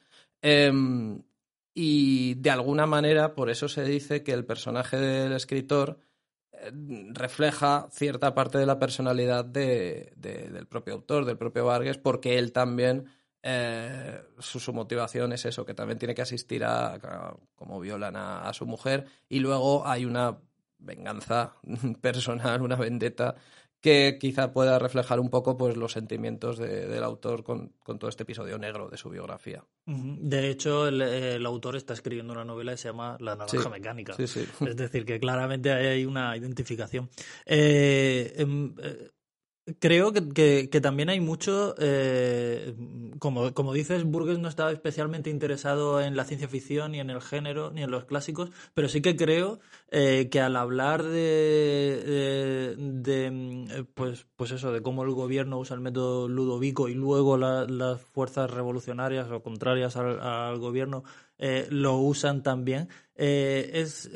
Em, 0.42 1.22
y 1.78 2.36
de 2.36 2.52
alguna 2.52 2.86
manera, 2.88 3.36
por 3.36 3.50
eso 3.50 3.68
se 3.68 3.84
dice 3.84 4.24
que 4.24 4.32
el 4.32 4.46
personaje 4.46 4.96
del 4.98 5.34
escritor 5.34 6.00
eh, 6.54 6.72
refleja 7.12 7.90
cierta 7.92 8.34
parte 8.34 8.58
de 8.58 8.66
la 8.66 8.80
personalidad 8.80 9.44
del 9.44 10.68
propio 10.70 10.94
autor, 10.94 11.26
del 11.26 11.38
propio 11.38 11.66
Vargas, 11.66 11.98
porque 11.98 12.38
él 12.38 12.54
también, 12.54 13.08
eh, 13.44 14.22
su, 14.40 14.72
motivación 14.72 15.34
es 15.34 15.44
eso, 15.46 15.66
que 15.66 15.74
también 15.74 16.00
tiene 16.00 16.16
que 16.16 16.22
asistir 16.22 16.64
a, 16.64 16.98
como 17.56 17.82
violan 17.82 18.16
a, 18.16 18.54
su 18.54 18.66
mujer, 18.66 19.06
y 19.28 19.40
luego 19.40 19.86
hay 19.86 20.06
una 20.06 20.38
venganza 20.78 21.56
personal, 22.02 22.62
una 22.62 22.78
vendetta 22.78 23.36
que 23.86 24.18
quizá 24.20 24.52
pueda 24.52 24.80
reflejar 24.80 25.20
un 25.20 25.30
poco 25.30 25.58
pues, 25.58 25.78
los 25.78 25.92
sentimientos 25.92 26.58
del 26.58 27.04
autor 27.04 27.44
con, 27.44 27.72
todo 27.84 28.10
este 28.10 28.24
episodio 28.24 28.58
negro 28.58 28.90
de 28.90 28.98
su 28.98 29.12
biografía. 29.12 29.64
De 29.86 30.50
hecho, 30.50 30.88
el, 30.88 31.46
autor 31.46 31.76
está 31.76 31.94
escribiendo 31.94 32.34
una 32.34 32.44
novela 32.44 32.72
que 32.72 32.80
se 32.80 32.88
llama 32.88 33.16
La 33.20 33.36
naranja 33.36 33.70
mecánica. 33.70 34.16
Es 34.18 34.76
decir, 34.76 35.06
que 35.06 35.20
claramente 35.20 35.72
hay 35.72 36.04
una 36.04 36.36
identificación. 36.36 37.12
Eh, 37.46 38.34
em, 38.38 38.74
eh, 38.82 39.12
Creo 39.80 40.14
que, 40.14 40.70
que, 40.70 40.82
también 40.82 41.10
hay 41.10 41.20
mucho, 41.20 41.74
eh, 41.80 42.76
como, 43.18 43.52
como, 43.56 43.74
dices, 43.74 44.04
Burgess 44.04 44.38
no 44.38 44.48
estaba 44.48 44.72
especialmente 44.72 45.32
interesado 45.32 46.02
en 46.02 46.16
la 46.16 46.24
ciencia 46.24 46.48
ficción, 46.48 46.92
ni 46.92 47.00
en 47.00 47.10
el 47.10 47.20
género, 47.20 47.72
ni 47.72 47.82
en 47.82 47.90
los 47.90 48.06
clásicos, 48.06 48.52
pero 48.76 48.88
sí 48.90 49.02
que 49.02 49.16
creo 49.16 49.60
eh, 49.90 50.30
que 50.30 50.40
al 50.40 50.56
hablar 50.56 51.02
de, 51.02 52.76
de, 52.78 53.86
pues, 53.96 54.28
pues 54.36 54.52
eso, 54.52 54.72
de 54.72 54.84
cómo 54.84 55.04
el 55.04 55.14
gobierno 55.14 55.58
usa 55.58 55.74
el 55.74 55.82
método 55.82 56.30
ludovico 56.30 56.88
y 56.88 56.94
luego 56.94 57.36
las 57.36 58.02
fuerzas 58.02 58.52
revolucionarias 58.52 59.32
o 59.32 59.42
contrarias 59.42 59.96
al, 59.96 60.60
gobierno 60.60 61.04
eh, 61.40 61.66
lo 61.72 61.98
usan 61.98 62.44
también, 62.44 62.88
es 63.16 64.12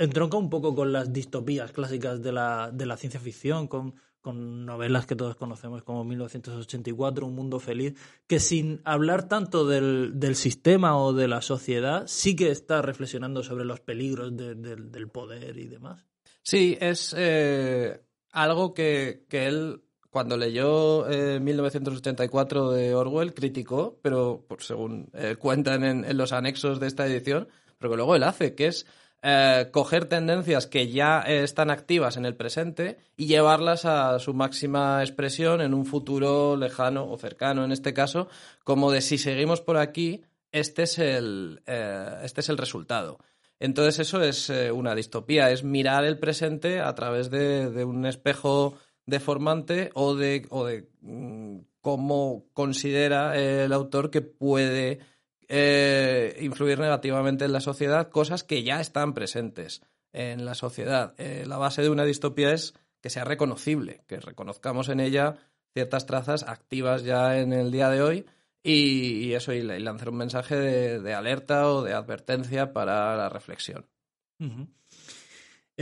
entronca 0.00 0.36
un 0.36 0.50
poco 0.50 0.74
con 0.74 0.92
las 0.92 1.12
distopías 1.12 1.70
clásicas 1.70 2.20
de 2.20 2.32
la, 2.32 2.70
de 2.72 2.86
la 2.86 2.96
ciencia 2.96 3.20
ficción, 3.20 3.68
con 3.68 3.94
con 4.20 4.66
novelas 4.66 5.06
que 5.06 5.16
todos 5.16 5.36
conocemos 5.36 5.82
como 5.82 6.04
1984, 6.04 7.26
Un 7.26 7.34
Mundo 7.34 7.58
Feliz, 7.58 7.94
que 8.26 8.38
sin 8.38 8.80
hablar 8.84 9.28
tanto 9.28 9.66
del, 9.66 10.12
del 10.14 10.36
sistema 10.36 10.98
o 10.98 11.12
de 11.12 11.28
la 11.28 11.40
sociedad, 11.40 12.04
sí 12.06 12.36
que 12.36 12.50
está 12.50 12.82
reflexionando 12.82 13.42
sobre 13.42 13.64
los 13.64 13.80
peligros 13.80 14.36
del 14.36 15.08
poder 15.08 15.56
y 15.56 15.68
demás. 15.68 16.04
Sí, 16.42 16.76
es 16.80 17.14
eh, 17.16 18.02
algo 18.32 18.74
que, 18.74 19.24
que, 19.28 19.46
él, 19.46 19.82
cuando 20.10 20.36
leyó 20.36 21.06
1984 21.40 22.76
eh, 22.76 22.78
de 22.78 22.94
Orwell, 22.94 23.34
criticó, 23.34 23.98
pero 24.02 24.44
por, 24.46 24.62
según 24.62 25.10
eh, 25.14 25.36
cuentan 25.38 25.84
en, 25.84 26.04
en 26.04 26.16
los 26.16 26.32
anexos 26.32 26.78
de 26.78 26.88
esta 26.88 27.06
edición, 27.06 27.48
pero 27.78 27.90
que 27.90 27.96
luego 27.96 28.16
él 28.16 28.24
hace, 28.24 28.54
que 28.54 28.66
es 28.66 28.86
eh, 29.22 29.68
coger 29.70 30.06
tendencias 30.06 30.66
que 30.66 30.88
ya 30.88 31.20
están 31.20 31.70
activas 31.70 32.16
en 32.16 32.24
el 32.24 32.36
presente 32.36 32.96
y 33.16 33.26
llevarlas 33.26 33.84
a 33.84 34.18
su 34.18 34.32
máxima 34.32 35.02
expresión 35.02 35.60
en 35.60 35.74
un 35.74 35.84
futuro 35.84 36.56
lejano 36.56 37.10
o 37.10 37.18
cercano, 37.18 37.64
en 37.64 37.72
este 37.72 37.92
caso, 37.92 38.28
como 38.64 38.90
de 38.90 39.02
si 39.02 39.18
seguimos 39.18 39.60
por 39.60 39.76
aquí, 39.76 40.22
este 40.52 40.84
es 40.84 40.98
el, 40.98 41.60
eh, 41.66 42.20
este 42.22 42.40
es 42.40 42.48
el 42.48 42.56
resultado. 42.56 43.18
Entonces 43.58 43.98
eso 43.98 44.22
es 44.22 44.48
eh, 44.48 44.72
una 44.72 44.94
distopía, 44.94 45.50
es 45.50 45.64
mirar 45.64 46.04
el 46.06 46.18
presente 46.18 46.80
a 46.80 46.94
través 46.94 47.30
de, 47.30 47.84
un 47.84 48.06
espejo 48.06 48.74
deformante 49.04 49.90
o 49.92 50.14
de, 50.14 50.46
o 50.48 50.64
de 50.64 50.88
mm, 51.02 51.58
cómo 51.82 52.46
considera 52.54 53.36
el 53.36 53.72
autor 53.74 54.10
que 54.10 54.22
puede 54.22 55.00
eh, 55.52 56.38
influir 56.40 56.78
negativamente 56.78 57.44
en 57.44 57.52
la 57.52 57.60
sociedad, 57.60 58.08
cosas 58.08 58.44
que 58.44 58.62
ya 58.62 58.80
están 58.80 59.14
presentes 59.14 59.82
en 60.12 60.44
la 60.44 60.54
sociedad. 60.54 61.14
Eh, 61.18 61.44
la 61.44 61.58
base 61.58 61.82
de 61.82 61.90
una 61.90 62.04
distopía 62.04 62.52
es 62.52 62.74
que 63.00 63.10
sea 63.10 63.24
reconocible, 63.24 64.04
que 64.06 64.20
reconozcamos 64.20 64.88
en 64.88 65.00
ella 65.00 65.38
ciertas 65.72 66.06
trazas 66.06 66.44
activas 66.44 67.02
ya 67.02 67.40
en 67.40 67.52
el 67.52 67.72
día 67.72 67.90
de 67.90 68.00
hoy 68.00 68.26
y, 68.62 69.32
eso, 69.32 69.52
y, 69.52 69.62
lanzar 69.62 70.10
un 70.10 70.18
mensaje 70.18 70.54
de, 70.54 71.14
alerta 71.14 71.68
o 71.68 71.82
de 71.82 71.94
advertencia 71.94 72.72
para 72.72 73.16
la 73.16 73.28
reflexión. 73.28 73.86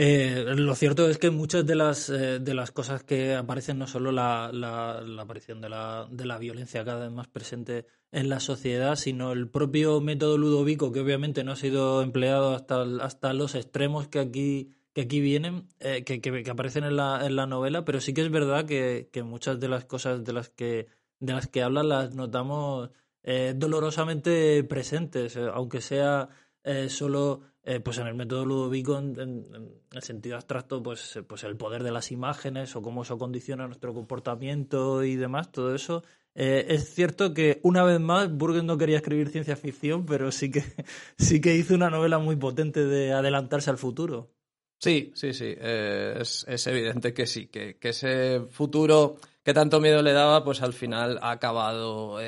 Eh, 0.00 0.44
lo 0.54 0.76
cierto 0.76 1.10
es 1.10 1.18
que 1.18 1.30
muchas 1.30 1.66
de 1.66 1.74
las, 1.74 2.08
eh, 2.08 2.38
de 2.38 2.54
las 2.54 2.70
cosas 2.70 3.02
que 3.02 3.34
aparecen, 3.34 3.80
no 3.80 3.88
solo 3.88 4.12
la, 4.12 4.48
la, 4.52 5.02
aparición 5.20 5.60
de 5.60 5.68
la, 5.68 6.06
de 6.08 6.24
la, 6.24 6.38
violencia 6.38 6.84
cada 6.84 7.00
vez 7.00 7.10
más 7.10 7.26
presente 7.26 7.84
en 8.12 8.28
la 8.28 8.38
sociedad, 8.38 8.94
sino 8.94 9.32
el 9.32 9.48
propio 9.48 10.00
método 10.00 10.38
ludovico, 10.38 10.92
que 10.92 11.00
obviamente 11.00 11.42
no 11.42 11.50
ha 11.50 11.56
sido 11.56 12.00
empleado 12.00 12.54
hasta, 12.54 12.82
hasta 13.02 13.32
los 13.32 13.56
extremos 13.56 14.06
que 14.06 14.20
aquí, 14.20 14.70
que 14.92 15.00
aquí 15.00 15.18
vienen, 15.20 15.66
eh, 15.80 16.04
que, 16.04 16.20
que, 16.20 16.48
aparecen 16.48 16.84
en 16.84 16.94
la, 16.94 17.26
en 17.26 17.34
la 17.34 17.48
novela, 17.48 17.84
pero 17.84 18.00
sí 18.00 18.14
que 18.14 18.22
es 18.22 18.30
verdad 18.30 18.66
que, 18.66 19.10
que 19.12 19.24
muchas 19.24 19.58
de 19.58 19.66
las 19.66 19.84
cosas 19.84 20.22
de 20.22 20.32
las 20.32 20.48
que, 20.48 20.86
de 21.18 21.32
las 21.32 21.48
que 21.48 21.64
hablan 21.64 21.88
las 21.88 22.14
notamos 22.14 22.90
dolorosamente 23.56 24.62
presentes, 24.64 25.36
aunque 25.36 25.82
sea 25.82 26.30
solo 26.88 27.42
eh, 27.70 27.80
pues 27.80 27.98
en 27.98 28.06
el 28.06 28.14
método 28.14 28.46
Ludovico, 28.46 28.96
en, 28.96 29.44
el 29.92 30.02
sentido 30.02 30.36
abstracto, 30.36 30.82
pues, 30.82 31.16
eh, 31.16 31.22
pues 31.22 31.44
el 31.44 31.58
poder 31.58 31.82
de 31.82 31.90
las 31.90 32.10
imágenes 32.10 32.74
o 32.74 32.80
cómo 32.80 33.02
eso 33.02 33.18
condiciona 33.18 33.66
nuestro 33.66 33.92
comportamiento 33.92 35.04
y 35.04 35.16
demás, 35.16 35.52
todo 35.52 35.74
eso. 35.74 36.02
Eh, 36.34 36.64
es 36.70 36.94
cierto 36.94 37.34
que 37.34 37.60
una 37.62 37.84
vez 37.84 38.00
más 38.00 38.32
Burgess 38.32 38.64
no 38.64 38.78
quería 38.78 38.96
escribir 38.96 39.28
ciencia 39.28 39.54
ficción, 39.54 40.06
pero 40.06 40.32
sí 40.32 40.50
que, 40.50 40.64
sí 41.18 41.42
que 41.42 41.56
hizo 41.56 41.74
una 41.74 41.90
novela 41.90 42.18
muy 42.18 42.36
potente 42.36 42.86
de 42.86 43.12
adelantarse 43.12 43.68
al 43.68 43.76
futuro. 43.76 44.30
Sí, 44.78 45.12
sí, 45.14 45.34
sí. 45.34 45.54
es, 45.58 46.46
es, 46.48 46.66
evidente 46.68 47.12
que 47.12 47.26
sí, 47.26 47.48
que, 47.48 47.76
que, 47.76 47.90
ese 47.90 48.46
futuro 48.48 49.16
que 49.44 49.52
tanto 49.52 49.78
miedo 49.78 50.00
le 50.00 50.14
daba, 50.14 50.42
pues 50.42 50.62
al 50.62 50.72
final 50.72 51.18
ha 51.20 51.32
acabado 51.32 52.18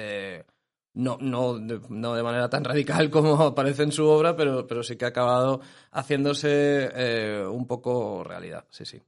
no, 0.95 1.19
no, 1.21 1.59
de, 1.59 1.81
no 1.89 2.15
de 2.15 2.23
manera 2.23 2.49
tan 2.49 2.65
radical 2.65 3.11
como 3.11 3.41
aparece 3.43 3.83
en 3.83 3.93
su 3.93 4.07
obra, 4.07 4.37
pero, 4.37 4.67
pero 4.67 4.83
sí 4.83 4.97
que 4.97 5.05
ha 5.05 5.09
acabado 5.09 5.61
haciéndose 5.93 6.91
eh, 6.95 7.45
un 7.47 7.67
poco 7.67 8.25
realidad, 8.25 8.65
sí, 8.71 8.85
sí. 8.85 9.01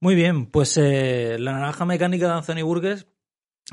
Muy 0.00 0.14
bien, 0.14 0.46
pues 0.46 0.76
eh, 0.76 1.36
La 1.38 1.52
Naranja 1.52 1.84
Mecánica 1.84 2.26
de 2.26 2.32
Anthony 2.34 2.62
Burgess, 2.62 3.06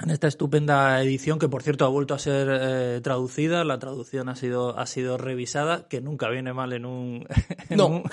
en 0.02 0.12
esta 0.12 0.28
estupenda 0.28 1.02
edición, 1.02 1.40
que 1.40 1.50
por 1.50 1.64
cierto 1.64 1.84
ha 1.84 1.90
vuelto 1.90 2.14
a 2.14 2.20
ser 2.20 2.48
eh, 2.50 3.02
traducida, 3.02 3.66
la 3.66 3.80
traducción 3.80 4.30
ha 4.30 4.36
sido, 4.38 4.78
ha 4.78 4.86
sido 4.86 5.18
revisada, 5.18 5.90
que 5.90 6.00
nunca 6.00 6.30
viene 6.30 6.54
mal 6.54 6.72
en 6.72 6.86
un, 6.86 7.28
en, 7.70 7.82
un, 7.82 8.04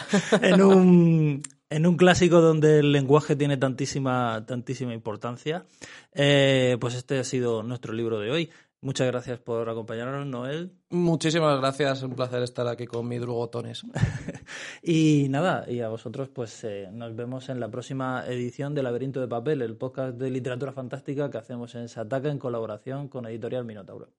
en, 0.42 0.62
un, 0.62 1.42
en 1.70 1.86
un 1.86 1.96
clásico 1.96 2.40
donde 2.40 2.80
el 2.80 2.90
lenguaje 2.90 3.36
tiene 3.36 3.56
tantísima, 3.56 4.44
tantísima 4.46 4.94
importancia. 4.94 5.64
pues 6.12 6.94
este 6.94 7.20
ha 7.20 7.24
sido 7.24 7.62
nuestro 7.62 7.92
libro 7.92 8.18
de 8.18 8.32
hoy. 8.32 8.50
Muchas 8.80 9.08
gracias 9.08 9.40
por 9.40 9.68
acompañarnos, 9.68 10.24
Noel. 10.26 10.72
Muchísimas 10.90 11.58
gracias, 11.58 12.02
un 12.04 12.14
placer 12.14 12.44
estar 12.44 12.68
aquí 12.68 12.86
con 12.86 13.08
mi 13.08 13.18
drugotones. 13.18 13.82
y 14.82 15.26
nada, 15.30 15.64
y 15.68 15.80
a 15.80 15.88
vosotros 15.88 16.28
pues 16.28 16.62
eh, 16.62 16.88
nos 16.92 17.16
vemos 17.16 17.48
en 17.48 17.58
la 17.58 17.68
próxima 17.70 18.24
edición 18.28 18.74
de 18.74 18.84
Laberinto 18.84 19.20
de 19.20 19.26
Papel, 19.26 19.62
el 19.62 19.76
podcast 19.76 20.16
de 20.16 20.30
literatura 20.30 20.72
fantástica 20.72 21.28
que 21.28 21.38
hacemos 21.38 21.74
en 21.74 21.88
Sataka 21.88 22.30
en 22.30 22.38
colaboración 22.38 23.08
con 23.08 23.26
Editorial 23.26 23.64
Minotauro. 23.64 24.10